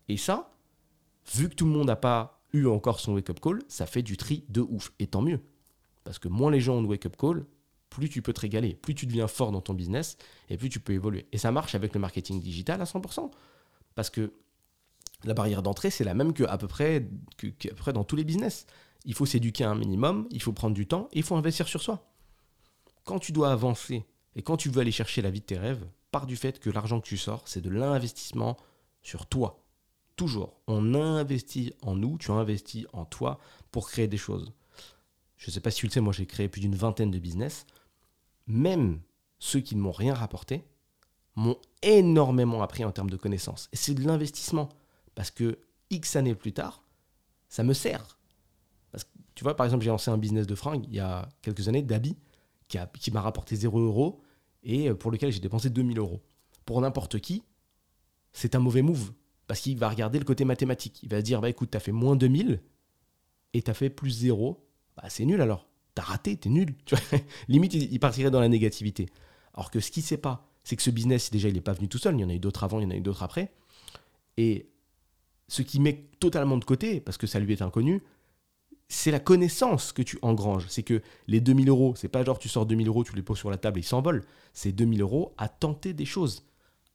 Et 0.09 0.17
ça, 0.17 0.53
vu 1.35 1.49
que 1.49 1.55
tout 1.55 1.67
le 1.67 1.73
monde 1.73 1.89
n'a 1.89 1.97
pas 1.97 2.41
eu 2.53 2.67
encore 2.67 3.01
son 3.01 3.15
wake-up 3.15 3.41
call, 3.41 3.61
ça 3.69 3.87
fait 3.87 4.03
du 4.03 4.17
tri 4.17 4.45
de 4.49 4.61
ouf. 4.61 4.93
Et 4.99 5.07
tant 5.07 5.23
mieux. 5.23 5.41
Parce 6.05 6.19
que 6.19 6.29
moins 6.29 6.51
les 6.51 6.61
gens 6.61 6.77
ont 6.77 6.83
de 6.83 6.87
wake-up 6.89 7.17
call, 7.17 7.45
plus 7.91 8.09
tu 8.09 8.23
peux 8.23 8.33
te 8.33 8.41
régaler, 8.41 8.75
plus 8.75 8.95
tu 8.95 9.07
deviens 9.07 9.29
fort 9.29 9.53
dans 9.53 9.61
ton 9.61 9.75
business 9.75 10.17
et 10.49 10.57
plus 10.57 10.69
tu 10.69 10.81
peux 10.81 10.93
évoluer. 10.93 11.27
Et 11.33 11.39
ça 11.39 11.53
marche 11.53 11.75
avec 11.75 11.93
le 11.95 12.01
marketing 12.01 12.41
digital 12.41 12.81
à 12.81 12.85
100%. 12.85 13.31
Parce 13.95 14.09
que 14.09 14.33
la 15.25 15.35
barrière 15.35 15.63
d'entrée, 15.63 15.91
c'est 15.91 16.05
la 16.05 16.15
même 16.15 16.33
que 16.33 16.45
peu 16.57 16.67
près 16.69 17.93
dans 17.93 18.05
tous 18.05 18.17
les 18.17 18.25
business. 18.25 18.67
Il 19.05 19.15
faut 19.15 19.27
s'éduquer 19.27 19.65
un 19.65 19.75
minimum, 19.75 20.29
il 20.31 20.41
faut 20.41 20.53
prendre 20.53 20.75
du 20.75 20.87
temps 20.87 21.09
il 21.13 21.23
faut 21.23 21.37
investir 21.37 21.69
sur 21.69 21.83
soi. 21.83 22.09
Quand 23.05 23.19
tu 23.19 23.33
dois 23.33 23.51
avancer 23.51 24.05
et 24.37 24.43
quand 24.43 24.57
tu 24.57 24.69
veux 24.69 24.81
aller 24.81 24.93
chercher 24.93 25.23
la 25.23 25.31
vie 25.31 25.41
de 25.41 25.47
tes 25.47 25.59
rêves, 25.59 25.85
part 26.11 26.27
du 26.27 26.37
fait 26.37 26.61
que 26.61 26.71
l'argent 26.71 27.01
que 27.01 27.09
tu 27.09 27.17
sors, 27.17 27.43
c'est 27.47 27.61
de 27.61 27.71
l'investissement 27.71 28.57
sur 29.03 29.27
toi. 29.27 29.65
Toujours. 30.17 30.61
On 30.67 30.95
investit 30.95 31.73
en 31.83 31.97
nous, 31.97 32.19
tu 32.19 32.31
investis 32.31 32.87
en 32.93 33.05
toi 33.05 33.41
pour 33.71 33.89
créer 33.89 34.09
des 34.09 34.19
choses. 34.19 34.53
Je 35.37 35.51
ne 35.51 35.53
sais 35.53 35.61
pas 35.61 35.71
si 35.71 35.79
tu 35.81 35.87
le 35.87 35.93
sais, 35.93 36.01
moi 36.01 36.13
j'ai 36.13 36.27
créé 36.27 36.49
plus 36.49 36.61
d'une 36.61 36.77
vingtaine 36.77 37.11
de 37.11 37.19
business. 37.19 37.67
Même 38.47 39.01
ceux 39.39 39.61
qui 39.61 39.75
ne 39.75 39.81
m'ont 39.81 39.91
rien 39.91 40.15
rapporté 40.15 40.65
m'ont 41.35 41.59
énormément 41.83 42.63
appris 42.63 42.85
en 42.85 42.93
termes 42.93 43.11
de 43.11 43.17
connaissances. 43.17 43.69
Et 43.73 43.77
c'est 43.77 43.95
de 43.95 44.07
l'investissement. 44.07 44.69
Parce 45.15 45.31
que 45.31 45.59
X 45.91 46.17
années 46.17 46.35
plus 46.35 46.53
tard, 46.53 46.85
ça 47.49 47.65
me 47.65 47.75
sert. 47.75 48.19
Tu 49.35 49.45
vois, 49.45 49.57
par 49.57 49.67
exemple, 49.67 49.85
j'ai 49.85 49.91
lancé 49.91 50.11
un 50.11 50.19
business 50.19 50.47
de 50.47 50.55
fringues 50.55 50.85
il 50.89 50.95
y 50.95 51.01
a 51.01 51.29
quelques 51.41 51.69
années, 51.69 51.83
d'habits, 51.83 52.17
qui, 52.69 52.79
qui 52.99 53.11
m'a 53.11 53.21
rapporté 53.21 53.57
0 53.57 53.79
euros 53.79 54.23
et 54.63 54.89
euh, 54.89 54.95
pour 54.95 55.11
lequel 55.11 55.33
j'ai 55.33 55.41
dépensé 55.41 55.71
2000 55.71 55.99
euros. 55.99 56.21
Pour 56.65 56.81
n'importe 56.81 57.19
qui, 57.19 57.43
c'est 58.33 58.55
un 58.55 58.61
mauvais 58.61 58.83
move 58.83 59.13
parce 59.47 59.61
qu'il 59.61 59.77
va 59.77 59.89
regarder 59.89 60.19
le 60.19 60.25
côté 60.25 60.45
mathématique. 60.45 61.03
Il 61.03 61.09
va 61.09 61.19
se 61.19 61.25
dire 61.25 61.41
bah 61.41 61.51
écoute, 61.51 61.71
t'as 61.71 61.81
fait 61.81 61.93
moins 61.93 62.17
2000 62.17 62.63
et 63.55 63.63
t'as 63.63 63.75
fait 63.75 63.91
plus 63.91 64.11
0. 64.11 64.65
Bah 64.97 65.05
c'est 65.09 65.25
nul 65.25 65.41
alors. 65.41 65.69
T'as 65.95 66.03
raté, 66.03 66.37
t'es 66.37 66.49
nul. 66.49 66.75
Tu 66.87 66.95
vois 66.95 67.21
Limite, 67.49 67.75
il 67.75 68.01
partirait 68.01 68.31
dans 68.31 68.41
la 68.41 68.49
négativité. 68.49 69.09
Alors 69.55 69.71
que 69.71 69.81
ce 69.81 69.91
qu'il 69.91 70.03
sait 70.03 70.17
pas, 70.17 70.49
c'est 70.65 70.77
que 70.77 70.83
ce 70.83 70.91
business, 70.91 71.31
déjà, 71.31 71.49
il 71.49 71.55
n'est 71.55 71.61
pas 71.61 71.73
venu 71.73 71.89
tout 71.89 71.99
seul. 71.99 72.15
Il 72.15 72.21
y 72.21 72.25
en 72.25 72.31
a 72.31 72.35
eu 72.35 72.39
d'autres 72.39 72.65
avant, 72.65 72.81
il 72.81 72.85
y 72.85 72.87
en 72.87 72.91
a 72.91 72.97
eu 72.97 73.01
d'autres 73.01 73.23
après. 73.23 73.53
Et 74.37 74.71
ce 75.49 75.63
qui 75.63 75.81
met 75.81 76.09
totalement 76.19 76.57
de 76.57 76.65
côté, 76.65 77.01
parce 77.01 77.19
que 77.19 77.27
ça 77.27 77.39
lui 77.39 77.53
est 77.53 77.61
inconnu, 77.61 78.03
c'est 78.93 79.11
la 79.11 79.21
connaissance 79.21 79.93
que 79.93 80.03
tu 80.03 80.19
engranges. 80.23 80.67
C'est 80.69 80.83
que 80.83 81.03
les 81.27 81.41
2000 81.41 81.69
euros, 81.69 81.95
c'est 81.97 82.09
pas 82.09 82.25
genre 82.25 82.39
tu 82.39 82.49
sors 82.49 82.67
2000 82.67 82.89
euros, 82.89 83.05
tu 83.05 83.15
les 83.15 83.23
poses 83.23 83.39
sur 83.39 83.51
la 83.51 83.57
table 83.57 83.79
et 83.79 83.83
ils 83.83 83.85
s'envolent. 83.85 84.25
C'est 84.53 84.73
2000 84.73 85.01
euros 85.01 85.35
à 85.39 85.49
tenter 85.49 85.93
des 85.93 86.05
choses 86.05 86.45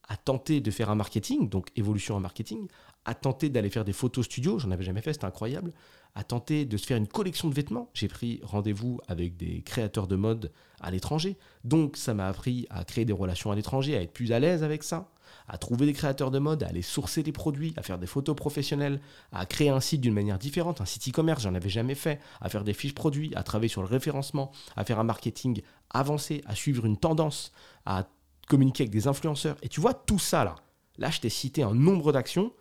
à 0.07 0.15
tenter 0.15 0.61
de 0.61 0.71
faire 0.71 0.89
un 0.89 0.95
marketing, 0.95 1.49
donc 1.49 1.67
évolution 1.75 2.15
en 2.15 2.19
marketing, 2.19 2.67
à 3.05 3.13
tenter 3.13 3.49
d'aller 3.49 3.69
faire 3.69 3.85
des 3.85 3.93
photos 3.93 4.25
studio, 4.25 4.57
j'en 4.57 4.71
avais 4.71 4.83
jamais 4.83 5.01
fait, 5.01 5.13
c'était 5.13 5.25
incroyable, 5.25 5.73
à 6.15 6.23
tenter 6.23 6.65
de 6.65 6.77
se 6.77 6.85
faire 6.85 6.97
une 6.97 7.07
collection 7.07 7.49
de 7.49 7.53
vêtements. 7.53 7.89
J'ai 7.93 8.07
pris 8.07 8.39
rendez-vous 8.43 8.99
avec 9.07 9.37
des 9.37 9.61
créateurs 9.61 10.07
de 10.07 10.15
mode 10.15 10.51
à 10.79 10.91
l'étranger, 10.91 11.37
donc 11.63 11.97
ça 11.97 12.13
m'a 12.13 12.27
appris 12.27 12.67
à 12.69 12.85
créer 12.85 13.05
des 13.05 13.13
relations 13.13 13.51
à 13.51 13.55
l'étranger, 13.55 13.97
à 13.97 14.01
être 14.01 14.13
plus 14.13 14.31
à 14.31 14.39
l'aise 14.39 14.63
avec 14.63 14.83
ça, 14.83 15.11
à 15.47 15.57
trouver 15.57 15.85
des 15.85 15.93
créateurs 15.93 16.31
de 16.31 16.39
mode, 16.39 16.63
à 16.63 16.67
aller 16.67 16.81
sourcer 16.81 17.23
des 17.23 17.31
produits, 17.31 17.73
à 17.77 17.83
faire 17.83 17.97
des 17.97 18.07
photos 18.07 18.35
professionnelles, 18.35 18.99
à 19.31 19.45
créer 19.45 19.69
un 19.69 19.79
site 19.79 20.01
d'une 20.01 20.13
manière 20.13 20.39
différente, 20.39 20.81
un 20.81 20.85
site 20.85 21.07
e-commerce, 21.09 21.43
j'en 21.43 21.55
avais 21.55 21.69
jamais 21.69 21.95
fait, 21.95 22.19
à 22.41 22.49
faire 22.49 22.63
des 22.63 22.73
fiches 22.73 22.95
produits, 22.95 23.31
à 23.35 23.43
travailler 23.43 23.69
sur 23.69 23.81
le 23.81 23.87
référencement, 23.87 24.51
à 24.75 24.83
faire 24.83 24.99
un 24.99 25.03
marketing 25.03 25.61
avancé, 25.89 26.43
à 26.45 26.55
suivre 26.55 26.85
une 26.85 26.97
tendance, 26.97 27.51
à 27.85 28.07
communiquer 28.47 28.83
avec 28.83 28.91
des 28.91 29.07
influenceurs. 29.07 29.57
Et 29.61 29.69
tu 29.69 29.81
vois 29.81 29.93
tout 29.93 30.19
ça 30.19 30.43
là. 30.43 30.55
Là, 30.97 31.09
je 31.11 31.19
t'ai 31.19 31.29
cité 31.29 31.63
un 31.63 31.73
nombre 31.73 32.11
d'actions 32.11 32.51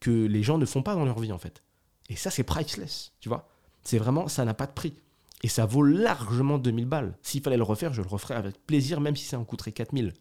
que 0.00 0.26
les 0.26 0.42
gens 0.42 0.58
ne 0.58 0.66
font 0.66 0.82
pas 0.82 0.94
dans 0.94 1.04
leur 1.04 1.18
vie 1.18 1.32
en 1.32 1.38
fait. 1.38 1.62
Et 2.08 2.16
ça, 2.16 2.30
c'est 2.30 2.44
priceless, 2.44 3.12
tu 3.20 3.28
vois. 3.28 3.48
C'est 3.82 3.98
vraiment, 3.98 4.28
ça 4.28 4.44
n'a 4.44 4.54
pas 4.54 4.66
de 4.66 4.72
prix. 4.72 4.94
Et 5.42 5.48
ça 5.48 5.66
vaut 5.66 5.82
largement 5.82 6.58
2000 6.58 6.86
balles. 6.86 7.16
S'il 7.22 7.42
fallait 7.42 7.56
le 7.56 7.64
refaire, 7.64 7.92
je 7.92 8.00
le 8.00 8.08
referais 8.08 8.34
avec 8.34 8.64
plaisir, 8.64 9.00
même 9.00 9.16
si 9.16 9.24
ça 9.24 9.38
en 9.38 9.44
coûterait 9.44 9.72
4000. 9.72 10.12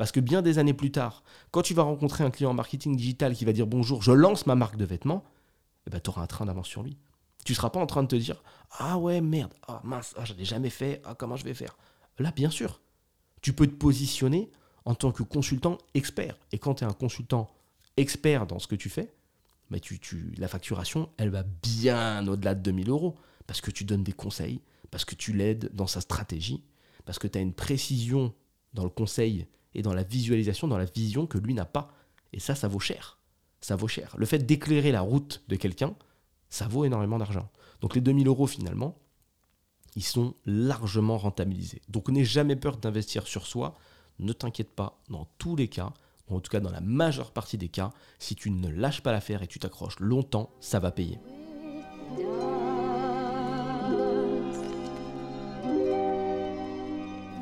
Parce 0.00 0.12
que 0.12 0.20
bien 0.20 0.40
des 0.40 0.56
années 0.56 0.72
plus 0.72 0.90
tard, 0.90 1.22
quand 1.50 1.60
tu 1.60 1.74
vas 1.74 1.82
rencontrer 1.82 2.24
un 2.24 2.30
client 2.30 2.52
en 2.52 2.54
marketing 2.54 2.96
digital 2.96 3.34
qui 3.34 3.44
va 3.44 3.52
dire 3.52 3.66
bonjour, 3.66 4.02
je 4.02 4.12
lance 4.12 4.46
ma 4.46 4.54
marque 4.54 4.78
de 4.78 4.86
vêtements, 4.86 5.22
eh 5.86 5.90
ben, 5.90 6.00
tu 6.00 6.08
auras 6.08 6.22
un 6.22 6.26
train 6.26 6.46
d'avance 6.46 6.68
sur 6.68 6.82
lui. 6.82 6.96
Tu 7.44 7.52
ne 7.52 7.56
seras 7.56 7.68
pas 7.68 7.80
en 7.80 7.86
train 7.86 8.02
de 8.02 8.08
te 8.08 8.16
dire 8.16 8.42
Ah 8.78 8.96
ouais, 8.96 9.20
merde, 9.20 9.52
ah 9.68 9.82
mince, 9.84 10.14
ah, 10.16 10.24
je 10.24 10.32
n'ai 10.32 10.46
jamais 10.46 10.70
fait, 10.70 11.02
ah 11.04 11.14
comment 11.14 11.36
je 11.36 11.44
vais 11.44 11.52
faire? 11.52 11.76
Là, 12.18 12.32
bien 12.32 12.48
sûr, 12.48 12.80
tu 13.42 13.52
peux 13.52 13.66
te 13.66 13.74
positionner 13.74 14.50
en 14.86 14.94
tant 14.94 15.12
que 15.12 15.22
consultant 15.22 15.76
expert. 15.92 16.34
Et 16.52 16.58
quand 16.58 16.76
tu 16.76 16.84
es 16.84 16.86
un 16.86 16.94
consultant 16.94 17.50
expert 17.98 18.46
dans 18.46 18.58
ce 18.58 18.68
que 18.68 18.76
tu 18.76 18.88
fais, 18.88 19.12
tu, 19.82 19.98
tu, 19.98 20.32
la 20.38 20.48
facturation, 20.48 21.10
elle 21.18 21.28
va 21.28 21.42
bien 21.42 22.26
au-delà 22.26 22.54
de 22.54 22.62
2000 22.62 22.88
euros. 22.88 23.16
Parce 23.46 23.60
que 23.60 23.70
tu 23.70 23.84
donnes 23.84 24.02
des 24.02 24.14
conseils, 24.14 24.62
parce 24.90 25.04
que 25.04 25.14
tu 25.14 25.34
l'aides 25.34 25.68
dans 25.74 25.86
sa 25.86 26.00
stratégie, 26.00 26.64
parce 27.04 27.18
que 27.18 27.28
tu 27.28 27.36
as 27.36 27.42
une 27.42 27.52
précision 27.52 28.32
dans 28.72 28.84
le 28.84 28.88
conseil 28.88 29.46
et 29.74 29.82
dans 29.82 29.94
la 29.94 30.02
visualisation, 30.02 30.68
dans 30.68 30.78
la 30.78 30.84
vision 30.84 31.26
que 31.26 31.38
lui 31.38 31.54
n'a 31.54 31.64
pas. 31.64 31.92
Et 32.32 32.40
ça, 32.40 32.54
ça 32.54 32.68
vaut 32.68 32.80
cher. 32.80 33.18
Ça 33.60 33.76
vaut 33.76 33.88
cher. 33.88 34.14
Le 34.16 34.26
fait 34.26 34.38
d'éclairer 34.38 34.92
la 34.92 35.00
route 35.00 35.42
de 35.48 35.56
quelqu'un, 35.56 35.94
ça 36.48 36.66
vaut 36.66 36.84
énormément 36.84 37.18
d'argent. 37.18 37.48
Donc 37.80 37.94
les 37.94 38.00
2000 38.00 38.26
euros 38.26 38.46
finalement, 38.46 38.96
ils 39.96 40.04
sont 40.04 40.34
largement 40.46 41.18
rentabilisés. 41.18 41.82
Donc 41.88 42.08
n'aie 42.08 42.24
jamais 42.24 42.56
peur 42.56 42.76
d'investir 42.76 43.26
sur 43.26 43.46
soi. 43.46 43.76
Ne 44.18 44.32
t'inquiète 44.32 44.70
pas, 44.70 45.00
dans 45.08 45.26
tous 45.38 45.56
les 45.56 45.68
cas, 45.68 45.92
ou 46.28 46.36
en 46.36 46.40
tout 46.40 46.50
cas 46.50 46.60
dans 46.60 46.70
la 46.70 46.80
majeure 46.80 47.32
partie 47.32 47.58
des 47.58 47.68
cas, 47.68 47.92
si 48.18 48.34
tu 48.34 48.50
ne 48.50 48.68
lâches 48.68 49.02
pas 49.02 49.12
l'affaire 49.12 49.42
et 49.42 49.46
tu 49.46 49.58
t'accroches 49.58 49.98
longtemps, 49.98 50.50
ça 50.60 50.78
va 50.78 50.90
payer. 50.90 51.18